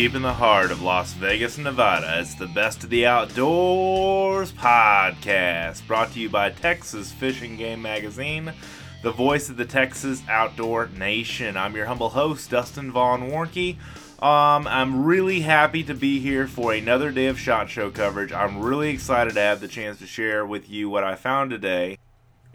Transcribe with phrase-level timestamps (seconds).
[0.00, 2.20] deep in the heart of Las Vegas, Nevada.
[2.20, 7.82] It's the Best of the Outdoors podcast, brought to you by Texas Fish & Game
[7.82, 8.54] Magazine,
[9.02, 11.54] the voice of the Texas outdoor nation.
[11.54, 13.76] I'm your humble host, Dustin Vaughn Warncke.
[14.22, 18.32] Um, I'm really happy to be here for another day of SHOT Show coverage.
[18.32, 21.98] I'm really excited to have the chance to share with you what I found today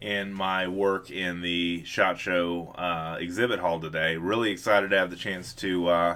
[0.01, 4.17] in my work in the SHOT Show uh, exhibit hall today.
[4.17, 6.15] Really excited to have the chance to uh,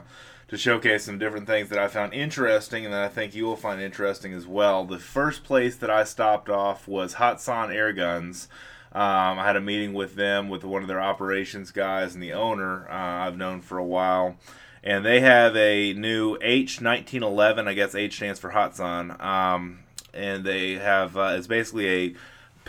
[0.49, 3.55] to showcase some different things that I found interesting and that I think you will
[3.55, 4.83] find interesting as well.
[4.83, 8.47] The first place that I stopped off was Hatsan Air Guns.
[8.91, 12.33] Um, I had a meeting with them, with one of their operations guys and the
[12.33, 14.37] owner uh, I've known for a while.
[14.83, 19.23] And they have a new H1911, I guess H stands for Hatsan.
[19.23, 19.79] Um,
[20.15, 22.15] and they have, uh, it's basically a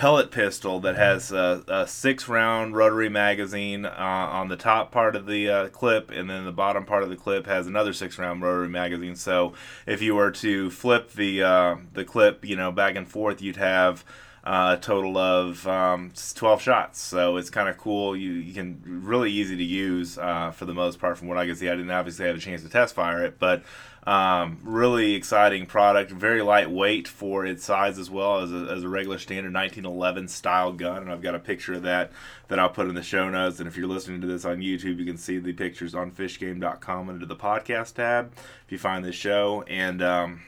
[0.01, 3.91] pellet pistol that has a, a six round rotary magazine uh,
[4.33, 7.17] on the top part of the uh, clip, and then the bottom part of the
[7.17, 9.15] clip has another six round rotary magazine.
[9.15, 9.53] So
[9.87, 13.57] if you were to flip the uh, the clip, you know, back and forth, you'd
[13.57, 14.03] have
[14.43, 16.99] uh, a total of um, 12 shots.
[16.99, 18.17] So it's kind of cool.
[18.17, 21.45] You, you can really easy to use uh, for the most part, from what I
[21.45, 21.69] can see.
[21.69, 23.65] I didn't obviously have a chance to test fire it, but
[24.07, 28.89] um, really exciting product, very lightweight for its size as well as a, as a
[28.89, 31.03] regular standard 1911 style gun.
[31.03, 32.11] And I've got a picture of that
[32.49, 33.61] that I'll put in the show notes.
[33.61, 37.09] And if you're listening to this on YouTube, you can see the pictures on fishgame.com
[37.09, 38.33] under the podcast tab
[38.65, 39.65] if you find this show.
[39.69, 40.43] And um,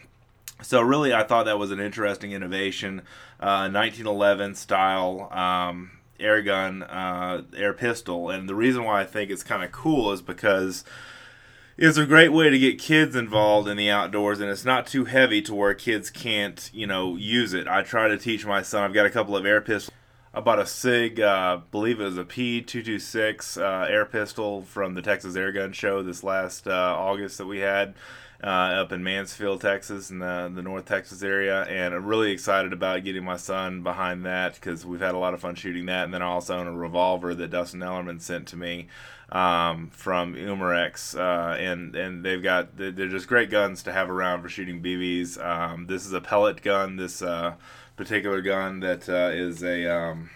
[0.62, 3.00] so, really, I thought that was an interesting innovation,
[3.38, 5.28] uh, 1911 style.
[5.32, 9.72] Um, air gun, uh, air pistol, and the reason why I think it's kind of
[9.72, 10.84] cool is because
[11.78, 15.06] it's a great way to get kids involved in the outdoors and it's not too
[15.06, 18.84] heavy to where kids can't you know use it i try to teach my son
[18.84, 19.90] i've got a couple of air pistols
[20.34, 25.02] I bought a sig uh, believe it was a p226 uh, air pistol from the
[25.02, 27.94] texas air gun show this last uh, august that we had
[28.44, 32.72] uh, up in Mansfield, Texas, in the, the North Texas area, and I'm really excited
[32.72, 36.04] about getting my son behind that because we've had a lot of fun shooting that.
[36.04, 38.88] And then I also own a revolver that Dustin Ellerman sent to me
[39.32, 44.42] um, from Umarex, uh, and and they've got they're just great guns to have around
[44.42, 45.42] for shooting BBs.
[45.42, 46.96] Um, this is a pellet gun.
[46.96, 47.54] This uh,
[47.96, 50.30] particular gun that uh, is a um,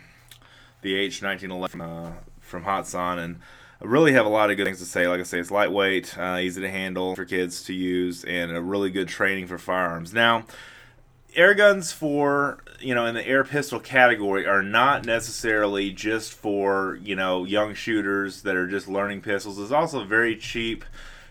[0.80, 3.40] the H1911 uh, from Hatsan, and
[3.82, 5.06] I really have a lot of good things to say.
[5.06, 8.62] Like I say, it's lightweight, uh, easy to handle for kids to use, and a
[8.62, 10.14] really good training for firearms.
[10.14, 10.46] Now,
[11.36, 16.98] air guns for you know in the air pistol category are not necessarily just for
[17.02, 19.58] you know young shooters that are just learning pistols.
[19.58, 20.84] It's also very cheap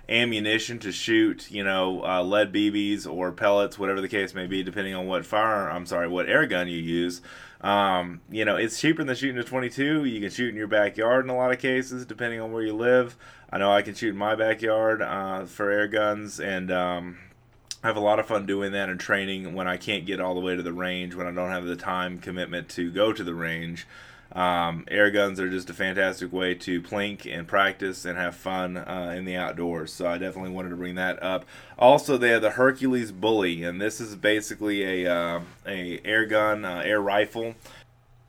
[0.08, 4.64] ammunition to shoot you know uh, lead BBs or pellets, whatever the case may be,
[4.64, 5.70] depending on what fire.
[5.70, 7.22] I'm sorry, what air gun you use.
[7.62, 10.06] Um, you know, it's cheaper than shooting a 22.
[10.06, 12.76] You can shoot in your backyard in a lot of cases, depending on where you
[12.76, 13.18] live.
[13.50, 17.18] I know I can shoot in my backyard uh, for air guns, and um,
[17.86, 20.34] I have a lot of fun doing that and training when I can't get all
[20.34, 23.24] the way to the range, when I don't have the time commitment to go to
[23.24, 23.86] the range.
[24.32, 28.76] Um, air guns are just a fantastic way to plink and practice and have fun
[28.76, 29.94] uh, in the outdoors.
[29.94, 31.46] So I definitely wanted to bring that up.
[31.78, 36.66] Also, they have the Hercules Bully, and this is basically a uh, a air gun,
[36.66, 37.54] uh, air rifle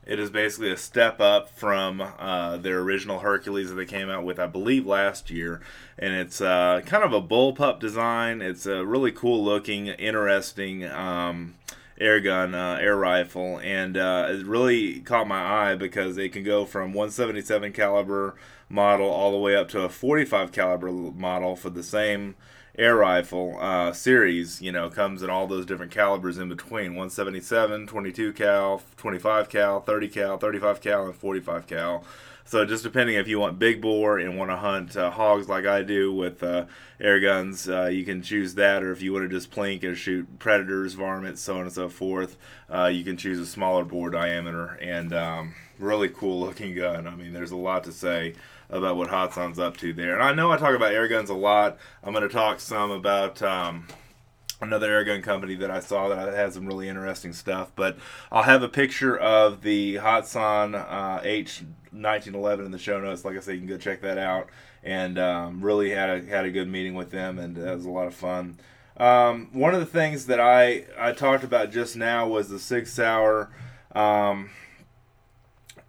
[0.07, 4.23] it is basically a step up from uh, their original Hercules that they came out
[4.23, 5.59] with, I believe, last year.
[5.99, 8.41] And it's uh, kind of a bullpup design.
[8.41, 11.55] It's a really cool looking, interesting um,
[11.99, 16.43] air gun, uh, air rifle, and uh, it really caught my eye because it can
[16.43, 18.35] go from 177 caliber
[18.69, 22.35] model all the way up to a 45 caliber model for the same
[22.77, 27.87] air rifle uh, series, you know, comes in all those different calibers in between 177,
[27.87, 32.03] 22 cal, 25 cal, 30 cal, 35 cal, and 45 cal.
[32.47, 35.65] So just depending if you want big bore and want to hunt uh, hogs like
[35.65, 36.65] I do with uh,
[36.97, 38.83] air guns, uh, you can choose that.
[38.83, 41.89] Or if you want to just plink and shoot predators, varmints, so on and so
[41.89, 42.37] forth,
[42.73, 47.05] uh, you can choose a smaller bore diameter and um, really cool looking gun.
[47.05, 48.35] I mean, there's a lot to say
[48.69, 50.13] about what Hatsan's up to there.
[50.13, 51.77] And I know I talk about air guns a lot.
[52.03, 53.87] I'm going to talk some about um,
[54.61, 57.71] another air gun company that I saw that has some really interesting stuff.
[57.75, 57.97] But
[58.31, 63.23] I'll have a picture of the Hatsan uh, H1911 in the show notes.
[63.23, 64.49] Like I said, you can go check that out.
[64.83, 67.89] And um, really had a had a good meeting with them, and it was a
[67.89, 68.57] lot of fun.
[68.95, 72.87] Um, one of the things that I I talked about just now was the Sig
[72.87, 73.49] Sauer.
[73.93, 74.49] Um,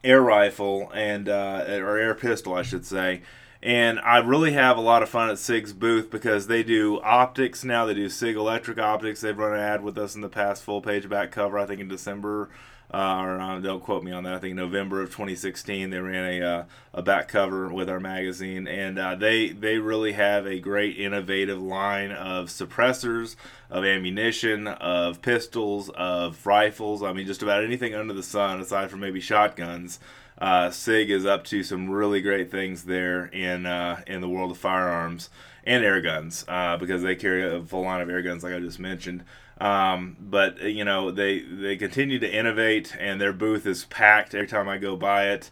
[0.04, 3.22] air rifle and uh, or air pistol, I should say.
[3.60, 7.64] And I really have a lot of fun at SIG's booth because they do optics
[7.64, 7.86] now.
[7.86, 9.20] They do SIG Electro-Optics.
[9.20, 11.80] They've run an ad with us in the past, full page back cover, I think
[11.80, 12.48] in December
[12.92, 14.34] uh, or uh, don't quote me on that.
[14.34, 16.64] I think November of 2016 they ran a uh,
[16.94, 21.60] a back cover with our magazine, and uh, they they really have a great innovative
[21.60, 23.36] line of suppressors,
[23.68, 27.02] of ammunition, of pistols, of rifles.
[27.02, 30.00] I mean, just about anything under the sun aside from maybe shotguns.
[30.40, 34.52] Uh, Sig is up to some really great things there in uh, in the world
[34.52, 35.28] of firearms
[35.64, 36.44] and air guns
[36.78, 39.24] because they carry a full line of air guns, like I just mentioned.
[39.60, 44.46] Um, but you know they they continue to innovate, and their booth is packed every
[44.46, 45.50] time I go by it.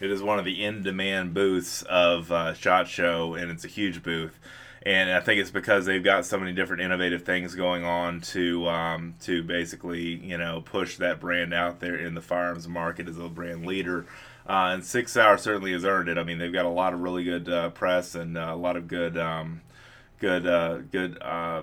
[0.00, 4.02] It is one of the in-demand booths of uh, Shot Show, and it's a huge
[4.02, 4.38] booth.
[4.84, 8.68] And I think it's because they've got so many different innovative things going on to
[8.68, 13.18] um, to basically you know push that brand out there in the firearms market as
[13.18, 14.06] a brand leader.
[14.48, 16.18] Uh, and Sig Sauer certainly has earned it.
[16.18, 18.76] I mean, they've got a lot of really good uh, press and uh, a lot
[18.76, 19.60] of good, um,
[20.18, 21.62] good, uh, good uh,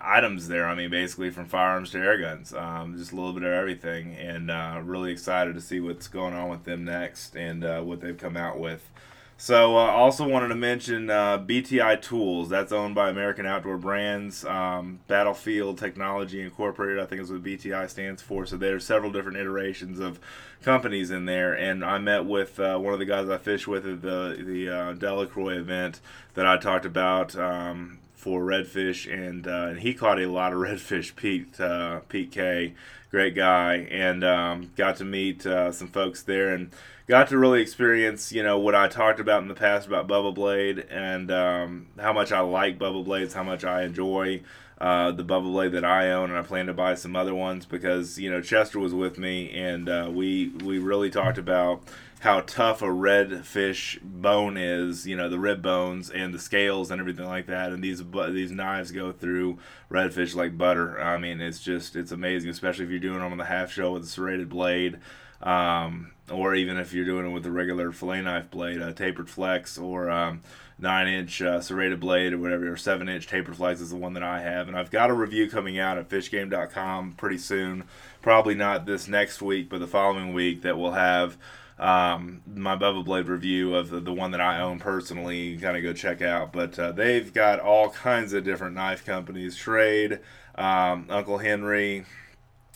[0.00, 0.66] items there.
[0.66, 4.14] I mean, basically from firearms to air guns, um, just a little bit of everything,
[4.14, 8.00] and uh, really excited to see what's going on with them next and uh, what
[8.00, 8.88] they've come out with.
[9.36, 12.48] So, uh, also wanted to mention uh, BTI Tools.
[12.48, 14.44] That's owned by American Outdoor Brands.
[14.44, 18.46] Um, Battlefield Technology Incorporated, I think is what BTI stands for.
[18.46, 20.20] So, there's several different iterations of
[20.62, 21.52] companies in there.
[21.52, 24.68] And I met with uh, one of the guys I fished with at the the
[24.68, 26.00] uh, Delacroix event
[26.34, 27.36] that I talked about.
[27.36, 31.14] Um, for redfish, and uh, and he caught a lot of redfish.
[31.14, 32.72] Pete uh, Pete K,
[33.10, 36.70] great guy, and um, got to meet uh, some folks there, and
[37.06, 40.34] got to really experience you know what I talked about in the past about Bubba
[40.34, 44.40] Blade, and um, how much I like Bubba Blades, how much I enjoy.
[44.78, 47.64] Uh, the Bubba Blade that I own, and I plan to buy some other ones
[47.64, 51.82] because you know Chester was with me, and uh, we we really talked about
[52.24, 56.98] how tough a redfish bone is, you know, the rib bones and the scales and
[56.98, 57.70] everything like that.
[57.70, 59.58] And these these knives go through
[59.90, 60.98] redfish like butter.
[60.98, 63.92] I mean, it's just it's amazing, especially if you're doing them on the half shell
[63.92, 65.00] with a serrated blade,
[65.42, 69.28] um, or even if you're doing it with a regular fillet knife blade, a tapered
[69.28, 70.40] flex, or um,
[70.78, 74.14] nine inch uh, serrated blade or whatever, or seven inch tapered flex is the one
[74.14, 74.68] that I have.
[74.68, 77.84] And I've got a review coming out at fishgame.com pretty soon.
[78.22, 81.36] Probably not this next week, but the following week that will have
[81.78, 85.56] um, my Bubba Blade review of the, the one that I own personally.
[85.56, 86.52] Kind of go check out.
[86.52, 89.56] But uh, they've got all kinds of different knife companies.
[89.56, 90.20] Schrade,
[90.54, 92.04] um, Uncle Henry,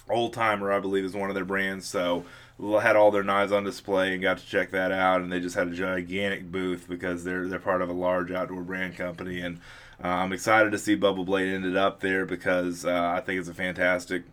[0.09, 1.87] Old Timer, I believe, is one of their brands.
[1.87, 2.25] So
[2.61, 5.21] had all their knives on display and got to check that out.
[5.21, 8.63] And they just had a gigantic booth because they're they're part of a large outdoor
[8.63, 9.41] brand company.
[9.41, 9.61] And
[10.03, 13.49] uh, I'm excited to see Bubba Blade ended up there because uh, I think it's
[13.49, 14.25] a fantastic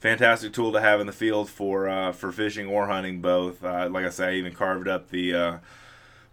[0.00, 3.64] fantastic tool to have in the field for uh, for fishing or hunting both.
[3.64, 5.58] Uh, like I say, I even carved up the uh,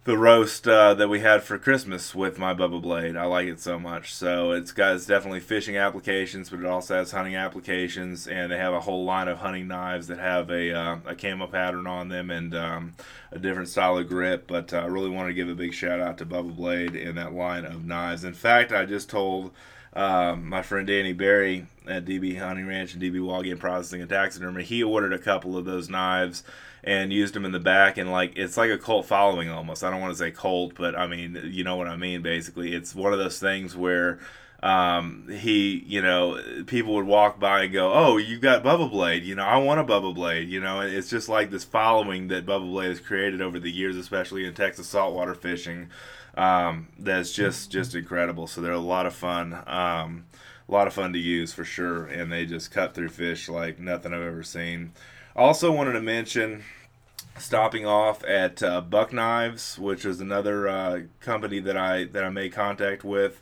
[0.04, 3.16] the roast uh, that we had for Christmas with my Bubba Blade.
[3.16, 4.14] I like it so much.
[4.14, 8.56] So it's got it's definitely fishing applications, but it also has hunting applications, and they
[8.56, 12.08] have a whole line of hunting knives that have a uh, a camo pattern on
[12.08, 12.94] them and um,
[13.30, 14.46] a different style of grip.
[14.46, 17.18] But uh, I really want to give a big shout out to Bubba Blade and
[17.18, 18.24] that line of knives.
[18.24, 19.52] In fact, I just told
[19.92, 24.08] um, my friend Danny Barry at DB Hunting Ranch and DB Wild Game Processing and
[24.08, 26.44] Taxidermy, he ordered a couple of those knives
[26.84, 29.82] and used them in the back and like it's like a cult following almost.
[29.82, 32.22] I don't want to say cult, but I mean you know what I mean.
[32.22, 34.20] Basically, it's one of those things where
[34.62, 39.24] um, he, you know, people would walk by and go, "Oh, you got Bubba Blade,"
[39.24, 40.80] you know, I want a Bubba Blade, you know.
[40.80, 44.52] It's just like this following that Bubba Blade has created over the years, especially in
[44.52, 45.88] Texas saltwater fishing
[46.36, 48.46] um, that's just just incredible.
[48.46, 50.26] So they're a lot of fun, um,
[50.68, 53.78] a lot of fun to use for sure, and they just cut through fish like
[53.78, 54.92] nothing I've ever seen.
[55.34, 56.64] Also wanted to mention
[57.38, 62.30] stopping off at uh, Buck Knives, which is another uh, company that I that I
[62.30, 63.40] made contact with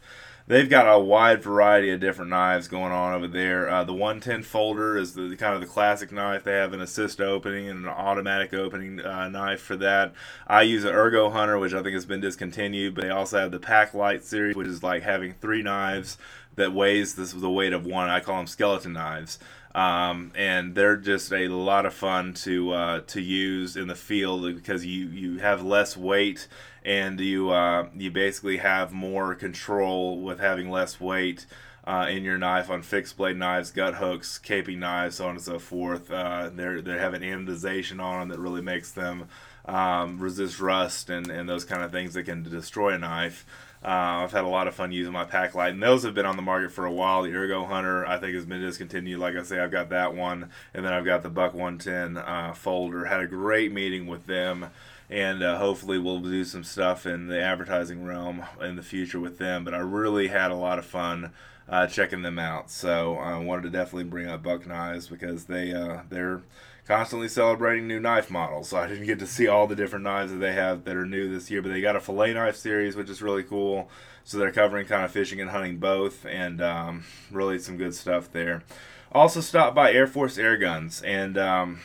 [0.49, 3.69] they've got a wide variety of different knives going on over there.
[3.69, 6.43] Uh, the 110 folder is the kind of the classic knife.
[6.43, 10.15] They have an assist opening and an automatic opening uh, knife for that.
[10.47, 13.53] I use an Ergo Hunter, which I think has been discontinued, but they also have
[13.53, 16.17] the Pack Light series, which is like having three knives
[16.57, 18.09] that weighs this the weight of one.
[18.09, 19.39] I call them skeleton knives.
[19.75, 24.43] Um, and they're just a lot of fun to uh, to use in the field
[24.55, 26.49] because you you have less weight
[26.85, 31.47] and you uh, you basically have more control with having less weight
[31.85, 35.45] uh, in your knife on fixed blade knives, gut hooks, caping knives, so on and
[35.45, 36.11] so forth.
[36.11, 39.29] Uh, they they have an anodization on them that really makes them
[39.65, 43.47] um, resist rust and, and those kind of things that can destroy a knife.
[43.83, 46.27] Uh, I've had a lot of fun using my pack light, and those have been
[46.27, 47.23] on the market for a while.
[47.23, 49.21] The Ergo Hunter, I think, has been discontinued.
[49.21, 52.55] Like I say, I've got that one, and then I've got the Buck 110 uh,
[52.55, 53.05] folder.
[53.05, 54.71] Had a great meeting with them
[55.11, 59.39] and uh, hopefully we'll do some stuff in the advertising realm in the future with
[59.39, 59.65] them.
[59.65, 61.33] But I really had a lot of fun
[61.69, 62.71] uh, checking them out.
[62.71, 66.43] So I wanted to definitely bring up Buck Knives because they uh, they're
[66.89, 68.71] constantly celebrating new knife models.
[68.71, 71.05] So I didn't get to see all the different knives that they have that are
[71.05, 73.91] new this year, but they got a fillet knife series, which is really cool.
[74.25, 78.33] So they're covering kind of fishing and hunting both, and um, really some good stuff
[78.33, 78.65] there.
[79.13, 81.81] Also stopped by Air Force Air Guns, and um,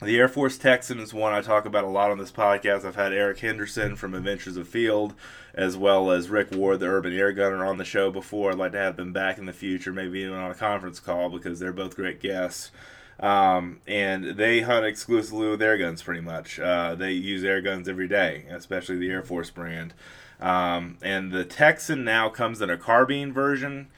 [0.00, 2.84] the Air Force Texan is one I talk about a lot on this podcast.
[2.84, 5.14] I've had Eric Henderson from Adventures Afield,
[5.54, 8.50] as well as Rick Ward, the Urban Air Gunner, on the show before.
[8.50, 11.28] I'd like to have them back in the future, maybe even on a conference call,
[11.30, 12.72] because they're both great guests.
[13.20, 16.58] Um, and they hunt exclusively with air guns pretty much.
[16.58, 19.92] Uh, they use air guns every day, especially the Air Force brand.
[20.40, 23.88] Um, and the Texan now comes in a carbine version.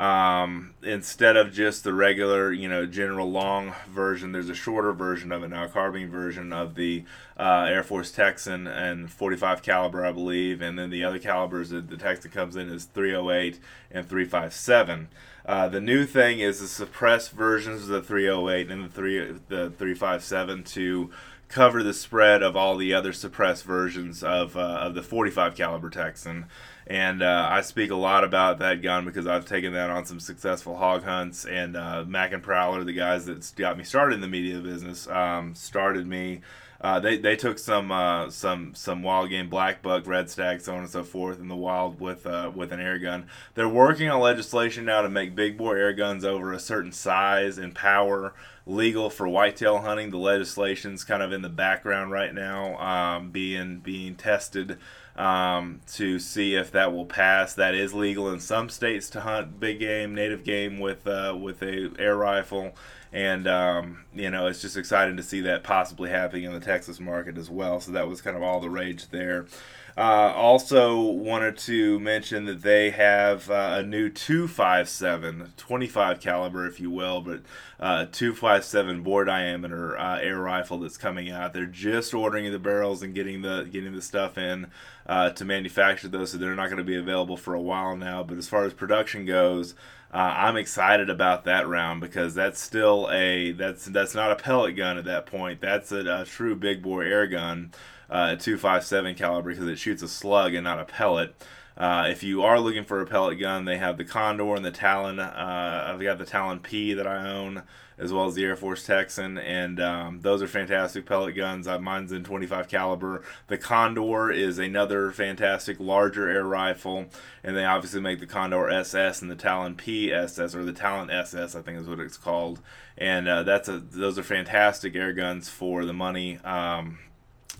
[0.00, 5.30] Um, instead of just the regular, you know, general long version, there's a shorter version
[5.30, 7.04] of it now, a carbine version of the
[7.38, 11.88] uh, Air Force Texan and 45 caliber, I believe, and then the other calibers that
[11.88, 13.60] the Texan comes in is 308
[13.92, 15.08] and 357.
[15.44, 19.18] Uh, the new thing is the suppressed versions of the 308 and the 3
[19.48, 21.10] the 357 to
[21.48, 25.90] cover the spread of all the other suppressed versions of uh, of the 45 caliber
[25.90, 26.46] Texan.
[26.86, 30.18] And uh, I speak a lot about that gun because I've taken that on some
[30.18, 31.44] successful hog hunts.
[31.44, 35.06] And uh, Mac and Prowler, the guys that got me started in the media business,
[35.08, 36.40] um, started me
[36.82, 40.74] uh, they, they took some uh, some some wild game black buck, red stag, so
[40.74, 43.26] on and so forth in the wild with uh, with an air gun.
[43.54, 47.56] They're working on legislation now to make big bore air guns over a certain size
[47.56, 48.34] and power
[48.66, 50.10] legal for whitetail hunting.
[50.10, 54.76] The legislation's kind of in the background right now, um, being being tested
[55.16, 57.54] um, to see if that will pass.
[57.54, 61.62] That is legal in some states to hunt big game, native game with uh, with
[61.62, 62.74] a air rifle
[63.12, 66.98] and um, you know it's just exciting to see that possibly happening in the Texas
[66.98, 67.80] market as well.
[67.80, 69.46] So that was kind of all the rage there.
[69.96, 76.80] Uh, also wanted to mention that they have uh, a new 257 25 caliber if
[76.80, 77.42] you will but
[77.78, 81.52] uh, 257 bore diameter uh, air rifle that's coming out.
[81.52, 84.68] They're just ordering the barrels and getting the getting the stuff in
[85.06, 88.22] uh, to manufacture those so they're not going to be available for a while now.
[88.22, 89.74] But as far as production goes
[90.12, 94.76] uh, I'm excited about that round because that's still a that's that's not a pellet
[94.76, 95.60] gun at that point.
[95.62, 97.72] That's a, a true big bore air gun,
[98.10, 101.34] uh, 257 caliber because it shoots a slug and not a pellet.
[101.76, 104.70] Uh, if you are looking for a pellet gun, they have the Condor and the
[104.70, 105.18] Talon.
[105.18, 107.62] Uh, I've got the Talon P that I own,
[107.96, 111.66] as well as the Air Force Texan, and um, those are fantastic pellet guns.
[111.66, 113.22] Uh, mine's in 25 caliber.
[113.46, 117.06] The Condor is another fantastic larger air rifle,
[117.42, 121.10] and they obviously make the Condor SS and the Talon P SS or the Talon
[121.10, 122.60] SS, I think is what it's called.
[122.98, 126.36] And uh, that's a those are fantastic air guns for the money.
[126.44, 126.98] Um,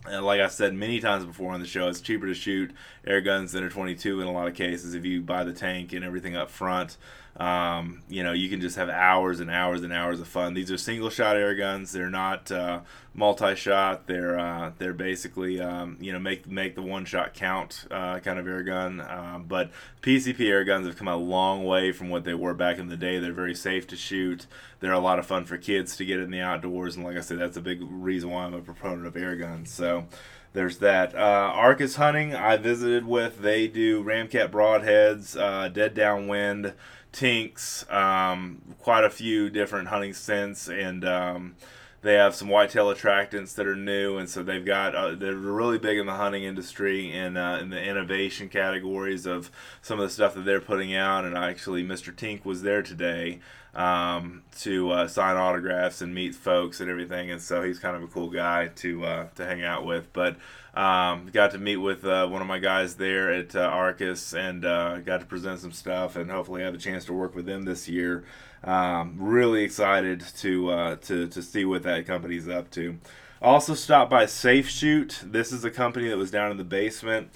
[0.06, 2.72] and like I said many times before on the show, it's cheaper to shoot
[3.06, 5.92] air guns than a 22 in a lot of cases if you buy the tank
[5.92, 6.96] and everything up front.
[7.36, 10.52] Um, you know, you can just have hours and hours and hours of fun.
[10.52, 11.90] These are single shot air guns.
[11.92, 12.80] They're not uh,
[13.14, 14.06] multi shot.
[14.06, 18.38] They're uh, they're basically um, you know make make the one shot count uh, kind
[18.38, 19.00] of air gun.
[19.00, 19.70] Uh, but
[20.02, 22.98] PCP air guns have come a long way from what they were back in the
[22.98, 23.18] day.
[23.18, 24.46] They're very safe to shoot.
[24.80, 26.96] They're a lot of fun for kids to get in the outdoors.
[26.96, 29.72] And like I said, that's a big reason why I'm a proponent of air guns.
[29.72, 30.06] So
[30.52, 31.14] there's that.
[31.14, 33.38] Uh, Arcus Hunting, I visited with.
[33.38, 36.74] They do Ramcat broadheads, uh, dead downwind,
[37.12, 41.54] Tink's, um, quite a few different hunting scents, and um,
[42.02, 45.78] they have some whitetail attractants that are new, and so they've got uh, they're really
[45.78, 49.50] big in the hunting industry and uh, in the innovation categories of
[49.80, 51.24] some of the stuff that they're putting out.
[51.24, 52.12] And actually, Mr.
[52.12, 53.40] Tink was there today
[53.74, 58.02] um, to uh, sign autographs and meet folks and everything, and so he's kind of
[58.02, 60.12] a cool guy to uh, to hang out with.
[60.12, 60.36] But
[60.74, 64.64] um, got to meet with uh, one of my guys there at uh, Arcus and
[64.64, 67.64] uh, got to present some stuff and hopefully have a chance to work with them
[67.64, 68.24] this year.
[68.64, 72.98] Um, really excited to, uh, to, to see what that company's up to.
[73.42, 75.20] Also stopped by Safe Shoot.
[75.24, 77.30] This is a company that was down in the basement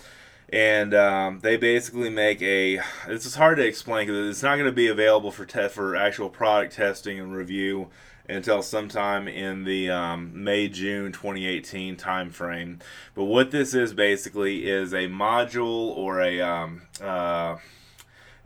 [0.48, 2.80] and um, they basically make a.
[3.08, 5.96] This is hard to explain because it's not going to be available for te- for
[5.96, 7.88] actual product testing and review
[8.28, 12.80] until sometime in the um, May June 2018 timeframe.
[13.14, 17.56] But what this is basically is a module or a um, uh,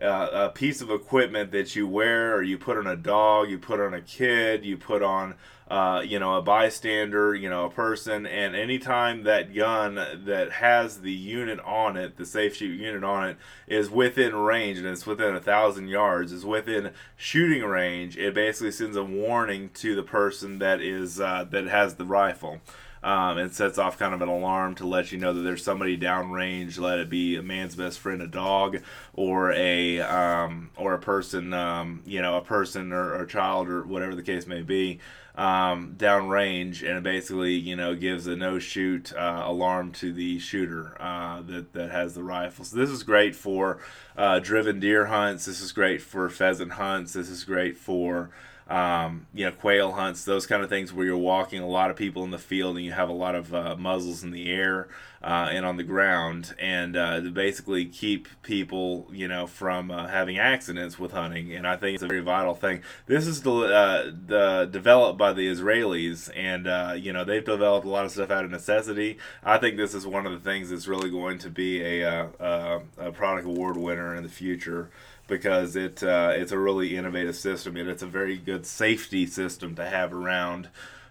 [0.01, 3.81] a piece of equipment that you wear or you put on a dog, you put
[3.81, 5.35] on a kid, you put on
[5.71, 11.03] uh, you know, a bystander, you know, a person, and anytime that gun that has
[11.03, 13.37] the unit on it, the safe shoot unit on it,
[13.69, 18.73] is within range and it's within a thousand yards, is within shooting range, it basically
[18.73, 22.61] sends a warning to the person that is uh, that has the rifle.
[23.03, 25.97] Um, it sets off kind of an alarm to let you know that there's somebody
[25.97, 26.79] downrange.
[26.79, 28.81] Let it be a man's best friend, a dog,
[29.15, 33.69] or a um, or a person, um, you know, a person or, or a child
[33.69, 35.01] or whatever the case may be
[35.41, 40.39] um, downrange, and it basically you know gives a no shoot uh, alarm to the
[40.39, 42.63] shooter uh, that that has the rifle.
[42.67, 43.79] So this is great for
[44.19, 45.47] uh, driven deer hunts.
[45.47, 47.15] This is great for pheasant hunts.
[47.15, 48.31] This is great for
[48.71, 51.97] um, you know, quail hunts, those kind of things where you're walking a lot of
[51.97, 54.89] people in the field and you have a lot of uh, muzzles in the air
[55.23, 60.07] uh, and on the ground, and uh, to basically keep people, you know, from uh,
[60.07, 61.53] having accidents with hunting.
[61.53, 62.83] And I think it's a very vital thing.
[63.07, 67.85] This is the, uh, the developed by the Israelis, and uh, you know they've developed
[67.85, 69.19] a lot of stuff out of necessity.
[69.43, 72.81] I think this is one of the things that's really going to be a, a,
[72.97, 74.91] a product award winner in the future
[75.31, 79.75] because it uh, it's a really innovative system and it's a very good safety system
[79.77, 80.69] to have around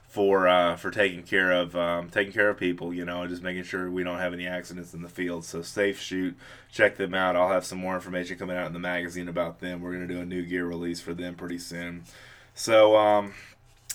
[0.10, 3.64] for uh, for taking care of um, taking care of people, you know, just making
[3.64, 5.46] sure we don't have any accidents in the field.
[5.46, 6.38] So Safe Shoot,
[6.72, 7.36] check them out.
[7.36, 9.82] I'll have some more information coming out in the magazine about them.
[9.82, 12.04] We're gonna do a new gear release for them pretty soon.
[12.54, 13.34] So um,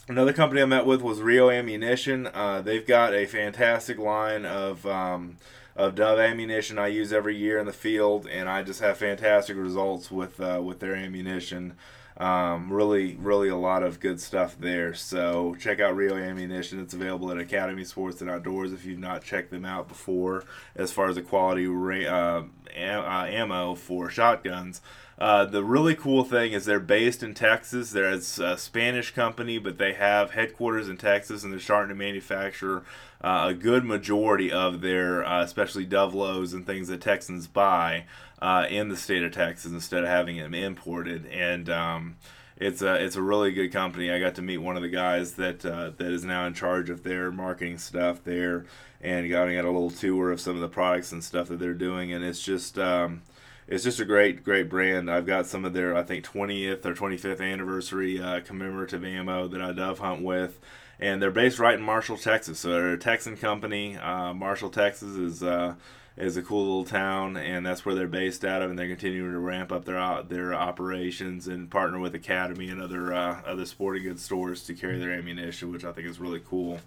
[0.08, 2.28] another company I met with was Rio Ammunition.
[2.28, 5.36] Uh, they've got a fantastic line of um,
[5.76, 9.56] of Dove ammunition I use every year in the field, and I just have fantastic
[9.56, 11.74] results with uh, with their ammunition.
[12.16, 14.94] Um, really, really a lot of good stuff there.
[14.94, 16.80] So check out Rio Ammunition.
[16.80, 20.44] It's available at Academy Sports and Outdoors if you've not checked them out before.
[20.76, 21.66] As far as the quality
[22.06, 22.42] uh,
[22.76, 24.80] uh, ammo for shotguns.
[25.16, 27.90] Uh, the really cool thing is they're based in Texas.
[27.90, 32.82] They're a Spanish company, but they have headquarters in Texas, and they're starting to manufacture
[33.20, 38.06] uh, a good majority of their, uh, especially lows and things that Texans buy
[38.44, 41.24] uh, in the state of Texas instead of having them imported.
[41.28, 42.16] And um,
[42.58, 44.10] it's a it's a really good company.
[44.10, 46.90] I got to meet one of the guys that uh, that is now in charge
[46.90, 48.66] of their marketing stuff there,
[49.00, 51.72] and got, got a little tour of some of the products and stuff that they're
[51.72, 52.78] doing, and it's just.
[52.78, 53.22] Um,
[53.66, 55.10] it's just a great, great brand.
[55.10, 59.62] I've got some of their, I think, 20th or 25th anniversary uh, commemorative ammo that
[59.62, 60.60] I dove hunt with,
[61.00, 62.58] and they're based right in Marshall, Texas.
[62.58, 63.96] So they're a Texan company.
[63.96, 65.76] Uh, Marshall, Texas is uh,
[66.16, 68.70] is a cool little town, and that's where they're based out of.
[68.70, 73.12] And they're continuing to ramp up their their operations and partner with Academy and other
[73.12, 76.80] uh, other sporting goods stores to carry their ammunition, which I think is really cool.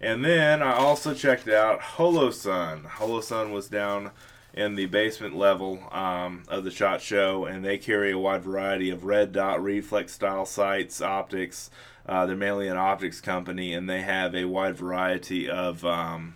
[0.00, 2.84] And then I also checked out Holosun.
[2.84, 4.10] Holosun was down
[4.52, 8.90] in the basement level um, of the shot show, and they carry a wide variety
[8.90, 11.70] of red dot reflex style sights, optics.
[12.04, 16.34] Uh, they're mainly an optics company, and they have a wide variety of um,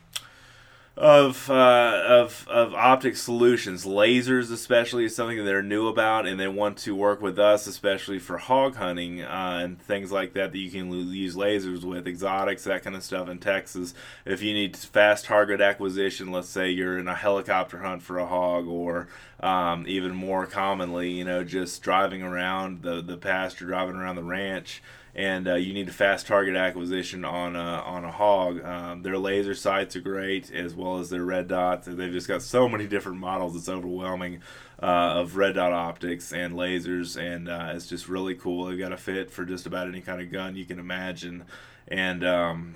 [0.96, 3.84] of uh, of of optic solutions.
[3.84, 7.66] Lasers, especially, is something that they're new about, and they want to work with us,
[7.66, 10.52] especially for hog hunting uh, and things like that.
[10.52, 13.92] That you can use lasers with exotics, that kind of stuff in Texas.
[14.24, 18.26] If you need fast target acquisition, let's say you're in a helicopter hunt for a
[18.26, 19.08] hog, or
[19.40, 24.24] um, even more commonly, you know, just driving around the the pasture, driving around the
[24.24, 24.82] ranch
[25.16, 28.62] and uh, you need a fast target acquisition on a, on a hog.
[28.62, 31.86] Um, their laser sights are great, as well as their red dots.
[31.86, 34.42] They've just got so many different models; it's overwhelming
[34.80, 38.66] uh, of red dot optics and lasers, and uh, it's just really cool.
[38.66, 41.46] They've got a fit for just about any kind of gun you can imagine,
[41.88, 42.74] and um,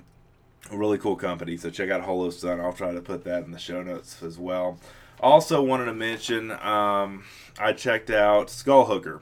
[0.71, 1.57] really cool company.
[1.57, 2.59] So check out Holosun.
[2.59, 4.79] I'll try to put that in the show notes as well.
[5.21, 7.23] Also wanted to mention um,
[7.59, 9.21] I checked out Skull Hooker.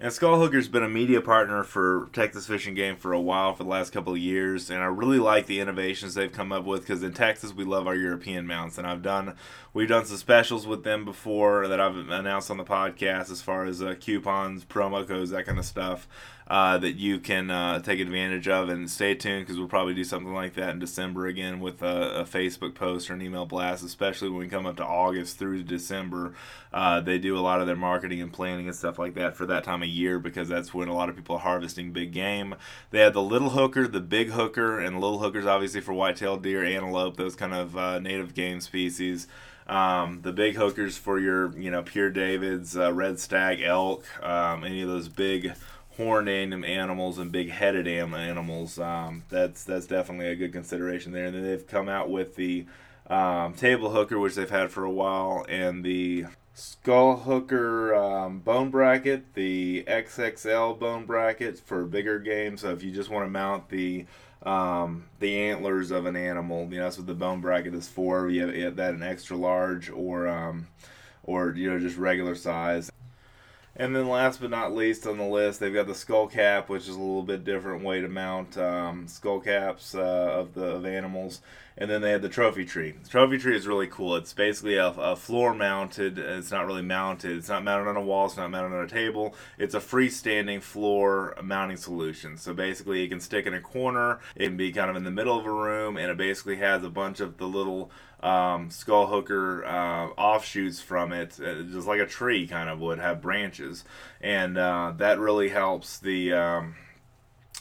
[0.00, 3.64] And Skullhooker's been a media partner for Texas Fish & Game for a while, for
[3.64, 6.82] the last couple of years, and I really like the innovations they've come up with
[6.82, 9.34] because in Texas we love our European mounts, and I've done
[9.74, 13.64] we've done some specials with them before that I've announced on the podcast as far
[13.64, 16.06] as uh, coupons, promo codes, that kind of stuff
[16.48, 18.68] uh, that you can uh, take advantage of.
[18.68, 22.20] And stay tuned because we'll probably do something like that in December again with a,
[22.20, 25.62] a, Facebook post or an email blast, especially when we come up to August through
[25.64, 26.34] December.
[26.72, 29.46] Uh, they do a lot of their marketing and planning and stuff like that for
[29.46, 32.54] that time of year because that's when a lot of people are harvesting big game.
[32.90, 36.64] They have the little hooker, the big hooker, and little hookers obviously for white-tailed deer,
[36.64, 39.26] antelope, those kind of uh, native game species.
[39.66, 44.64] Um, the big hookers for your, you know, Père Davids, uh, red stag, elk, um,
[44.64, 45.52] any of those big
[45.98, 48.78] horned animals and big headed animals.
[48.78, 51.26] Um, that's that's definitely a good consideration there.
[51.26, 52.66] And then they've come out with the
[53.08, 58.70] um, table hooker, which they've had for a while, and the skull hooker um, bone
[58.70, 62.62] bracket, the XXL bone bracket for bigger games.
[62.62, 64.06] So if you just want to mount the
[64.44, 68.28] um, the antlers of an animal, you know that's what the bone bracket is for.
[68.28, 70.68] You have, you have that an extra large or um,
[71.24, 72.90] or you know just regular size.
[73.80, 76.88] And then last but not least on the list, they've got the skull cap, which
[76.88, 80.84] is a little bit different way to mount um, skull caps uh, of the of
[80.84, 81.40] animals.
[81.80, 82.94] And then they have the trophy tree.
[83.00, 84.16] The trophy tree is really cool.
[84.16, 86.18] It's basically a, a floor mounted.
[86.18, 87.36] It's not really mounted.
[87.36, 88.26] It's not mounted on a wall.
[88.26, 89.36] It's not mounted on a table.
[89.58, 92.36] It's a freestanding floor mounting solution.
[92.36, 94.18] So basically, it can stick in a corner.
[94.34, 96.82] It can be kind of in the middle of a room, and it basically has
[96.82, 102.00] a bunch of the little um, skull hooker uh, offshoots from it, uh, just like
[102.00, 103.84] a tree kind of would have branches,
[104.20, 106.32] and uh, that really helps the.
[106.32, 106.76] Um,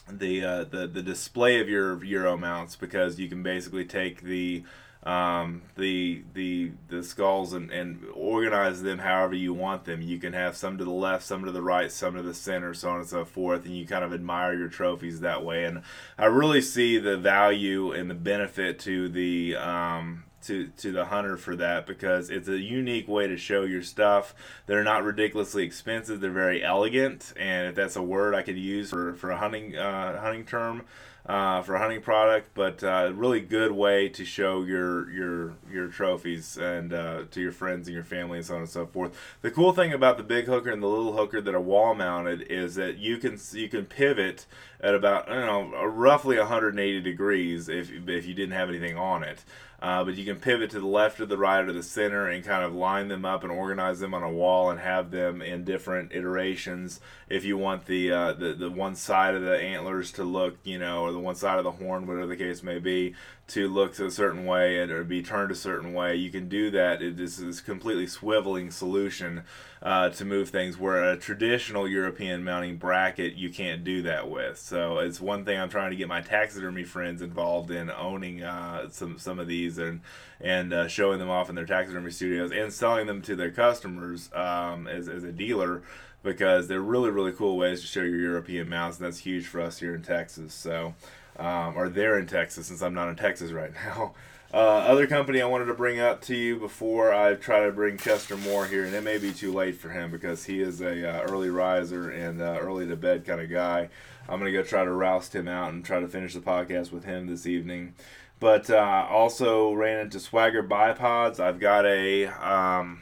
[0.10, 4.63] the, uh, the the display of your euro mounts because you can basically take the
[5.08, 10.02] um, the the the skulls and, and organize them however you want them.
[10.02, 12.74] You can have some to the left, some to the right, some to the center,
[12.74, 15.63] so on and so forth, and you kind of admire your trophies that way.
[15.63, 15.82] And
[16.17, 21.38] I really see the value and the benefit to the um, to to the hunter
[21.38, 24.33] for that because it's a unique way to show your stuff.
[24.65, 26.21] They're not ridiculously expensive.
[26.21, 29.77] They're very elegant, and if that's a word I could use for for a hunting
[29.77, 30.83] uh, hunting term.
[31.25, 35.89] Uh, for a hunting product, but uh, really good way to show your your your
[35.89, 39.13] trophies and uh, to your friends and your family and so on and so forth.
[39.41, 42.43] The cool thing about the big hooker and the little hooker that are wall mounted
[42.43, 44.45] is that you can you can pivot
[44.79, 49.43] at about don't know roughly 180 degrees if if you didn't have anything on it.
[49.80, 52.44] Uh, but you can pivot to the left or the right or the center and
[52.44, 55.63] kind of line them up and organize them on a wall and have them in
[55.63, 57.00] different iterations.
[57.30, 60.80] If you want the uh, the the one side of the antlers to look, you
[60.80, 63.13] know, or the one side of the horn, whatever the case may be,
[63.47, 66.69] to look a certain way and or be turned a certain way, you can do
[66.71, 67.01] that.
[67.01, 69.43] It is this completely swiveling solution
[69.81, 74.57] uh, to move things where a traditional European mounting bracket you can't do that with.
[74.57, 78.89] So it's one thing I'm trying to get my taxidermy friends involved in owning uh,
[78.89, 80.01] some some of these and
[80.41, 84.29] and uh, showing them off in their taxidermy studios and selling them to their customers
[84.33, 85.83] um, as, as a dealer
[86.21, 89.62] because they're really really cool ways to show your European mounts and that's huge for
[89.62, 90.53] us here in Texas.
[90.53, 90.95] So
[91.38, 94.13] um, or they're in Texas since I'm not in Texas right now.
[94.54, 97.97] Uh, other company I wanted to bring up to you before I try to bring
[97.97, 101.06] Chester Moore here, and it may be too late for him because he is a
[101.06, 103.89] uh, early riser and uh, early to bed kind of guy.
[104.30, 107.04] I'm gonna go try to roust him out and try to finish the podcast with
[107.04, 107.93] him this evening.
[108.39, 111.41] But uh, also ran into Swagger bipods.
[111.41, 113.02] I've got a um,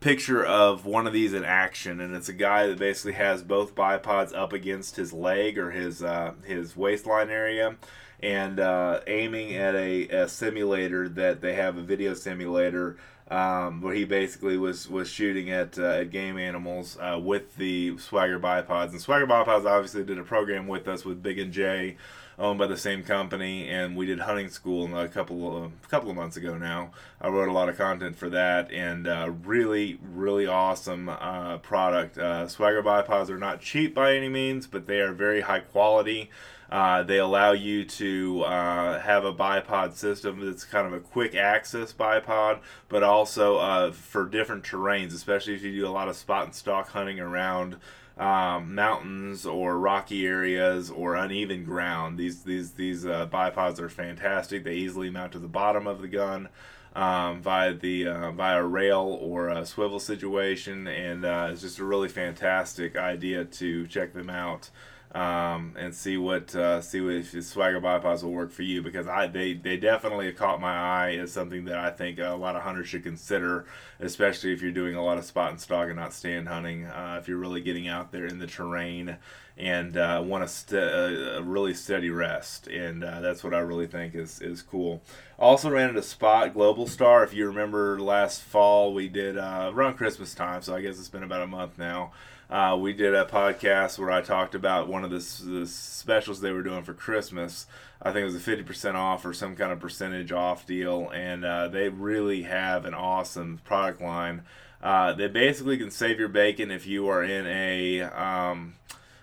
[0.00, 3.74] picture of one of these in action, and it's a guy that basically has both
[3.74, 7.76] bipods up against his leg or his uh, his waistline area,
[8.22, 12.96] and uh, aiming at a, a, simulator that they have a video simulator
[13.30, 17.96] um, where he basically was was shooting at uh, at game animals uh, with the
[17.98, 21.96] Swagger bipods, and Swagger bipods obviously did a program with us with Big and J
[22.40, 26.10] owned by the same company, and we did hunting school a couple of a couple
[26.10, 26.90] of months ago now.
[27.20, 32.18] I wrote a lot of content for that, and uh, really, really awesome uh, product.
[32.18, 36.30] Uh, Swagger bipods are not cheap by any means, but they are very high quality.
[36.70, 41.34] Uh, they allow you to uh, have a bipod system that's kind of a quick
[41.34, 46.14] access bipod, but also uh, for different terrains, especially if you do a lot of
[46.14, 47.76] spot and stalk hunting around
[48.20, 52.18] um, mountains or rocky areas or uneven ground.
[52.18, 54.62] These these these uh, bipods are fantastic.
[54.62, 56.50] They easily mount to the bottom of the gun
[56.94, 61.84] um, via the uh, via rail or a swivel situation, and uh, it's just a
[61.84, 64.68] really fantastic idea to check them out
[65.12, 69.08] um, and see what uh, see what if Swagger bipods will work for you because
[69.08, 72.62] I they they definitely caught my eye as something that I think a lot of
[72.62, 73.66] hunters should consider,
[73.98, 76.84] especially if you're doing a lot of spot and stalk and not stand hunting.
[76.84, 79.16] Uh, if you're really getting out there in the terrain
[79.56, 83.88] and uh, want a, st- a, really steady rest, and uh, that's what I really
[83.88, 85.02] think is is cool.
[85.40, 87.24] Also ran into Spot Globalstar.
[87.24, 91.08] If you remember last fall, we did uh, around Christmas time, so I guess it's
[91.08, 92.12] been about a month now.
[92.50, 96.50] Uh, we did a podcast where I talked about one of the, the, specials they
[96.50, 97.68] were doing for Christmas.
[98.02, 101.44] I think it was a 50% off or some kind of percentage off deal, and
[101.44, 104.42] uh, they really have an awesome product line.
[104.82, 108.74] Uh, they basically can save your bacon if you are in a um,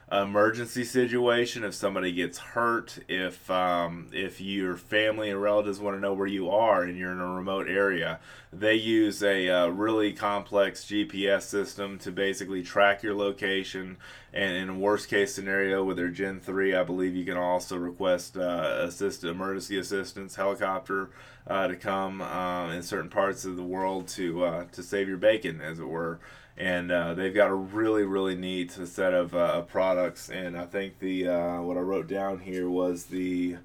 [0.10, 6.02] emergency situation, if somebody gets hurt, if um, if your family and relatives want to
[6.02, 8.20] know where you are and you're in a remote area,
[8.54, 13.98] they use a uh, really complex GPS system to basically track your location.
[14.34, 17.76] And in a worst case scenario with their Gen 3, I believe you can also
[17.76, 21.10] request uh, assist emergency assistance helicopter
[21.48, 25.18] uh, to come uh, in certain parts of the world to uh, to save your
[25.18, 26.20] bacon, as it were
[26.58, 31.00] and uh, they've got a really really neat set of uh, products and i think
[31.00, 33.58] the uh, what i wrote down here was the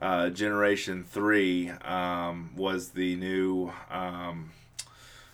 [0.00, 4.50] uh, generation 3 um, was the new um,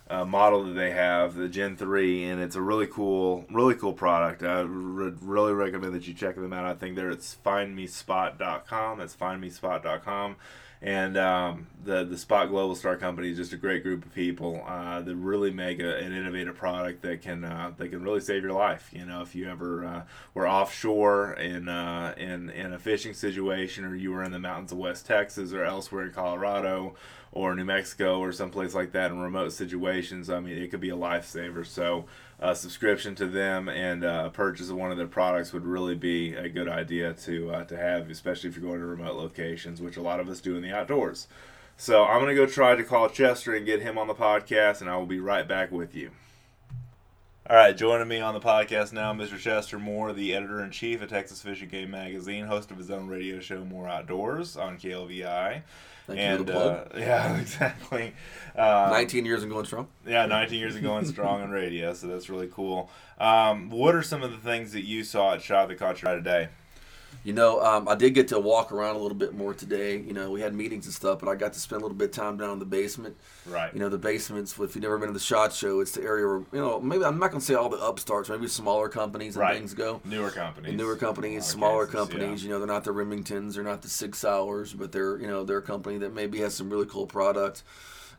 [0.09, 3.93] uh, model that they have, the Gen 3, and it's a really cool, really cool
[3.93, 4.43] product.
[4.43, 6.67] I re- really recommend that you check them out.
[6.67, 9.01] I think they're at findmespot.com.
[9.01, 10.37] it's findmespot.com.
[10.85, 15.01] And um, the the Spot Globalstar Company is just a great group of people uh,
[15.01, 18.53] that really make a, an innovative product that can uh, that can really save your
[18.53, 18.91] life.
[18.93, 20.03] You know, if you ever uh,
[20.35, 24.73] were offshore in uh, in in a fishing situation, or you were in the mountains
[24.73, 26.97] of West Texas or elsewhere in Colorado
[27.35, 30.91] or New Mexico or someplace like that in remote situations, I mean, it could be
[30.91, 31.67] a lifesaver.
[31.67, 32.07] So,
[32.39, 35.95] a subscription to them and uh, a purchase of one of their products would really
[35.97, 39.83] be a good idea to uh, to have, especially if you're going to remote locations,
[39.83, 41.27] which a lot of us do in the outdoors.
[41.77, 44.81] So, I'm going to go try to call Chester and get him on the podcast,
[44.81, 46.13] and I will be right back with you.
[47.51, 49.39] All right, joining me on the podcast now, Mr.
[49.39, 52.91] Chester Moore, the editor in chief of Texas Fish & Game Magazine, host of his
[52.91, 55.63] own radio show, Moore Outdoors, on KLVI.
[56.07, 58.13] Thank and uh, yeah, exactly.
[58.55, 59.89] Uh, 19 years and going strong.
[60.07, 62.91] Yeah, 19 years and going strong on radio, so that's really cool.
[63.19, 66.11] Um, what are some of the things that you saw at Shot that caught your
[66.11, 66.49] eye today?
[67.25, 69.97] You know, um, I did get to walk around a little bit more today.
[69.99, 72.11] You know, we had meetings and stuff, but I got to spend a little bit
[72.11, 73.17] of time down in the basement.
[73.47, 73.73] Right.
[73.73, 74.53] You know, the basements.
[74.59, 77.03] If you've never been to the Shot Show, it's the area where you know maybe
[77.03, 79.57] I'm not gonna say all the upstarts, maybe smaller companies and Right.
[79.57, 80.03] things go.
[80.05, 80.71] Newer companies.
[80.73, 82.45] The newer companies, Smaller smaller cases, companies.
[82.45, 85.45] You know, they're not the Remingtons, they're not the Sig Sauers, but they're you know
[85.45, 87.63] they're a company that maybe has some really cool product.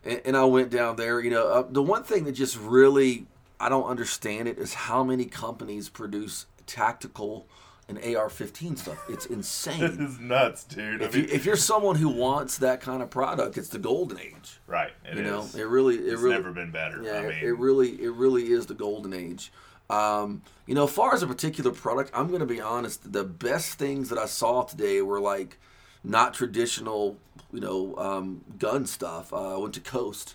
[0.04, 1.20] And, and I went down there.
[1.20, 3.26] You know, uh, the one thing that just really
[3.60, 7.46] I don't understand it is how many companies produce tactical
[7.88, 8.98] and AR-15 stuff.
[9.08, 9.82] It's insane.
[10.00, 11.02] it's nuts, dude.
[11.02, 13.78] I if you mean, if you're someone who wants that kind of product, it's the
[13.78, 14.58] golden age.
[14.66, 14.92] right.
[15.04, 17.02] It you know, it really it it's really never been better.
[17.02, 19.52] yeah, I mean, it- it really, it really is the golden age.
[19.88, 23.12] Um, you know, as far as a particular product, I'm going to be honest.
[23.12, 25.58] The best things that I saw today were like
[26.02, 27.18] not traditional,
[27.52, 29.32] you know, um, gun stuff.
[29.32, 30.34] Uh, I went to Coast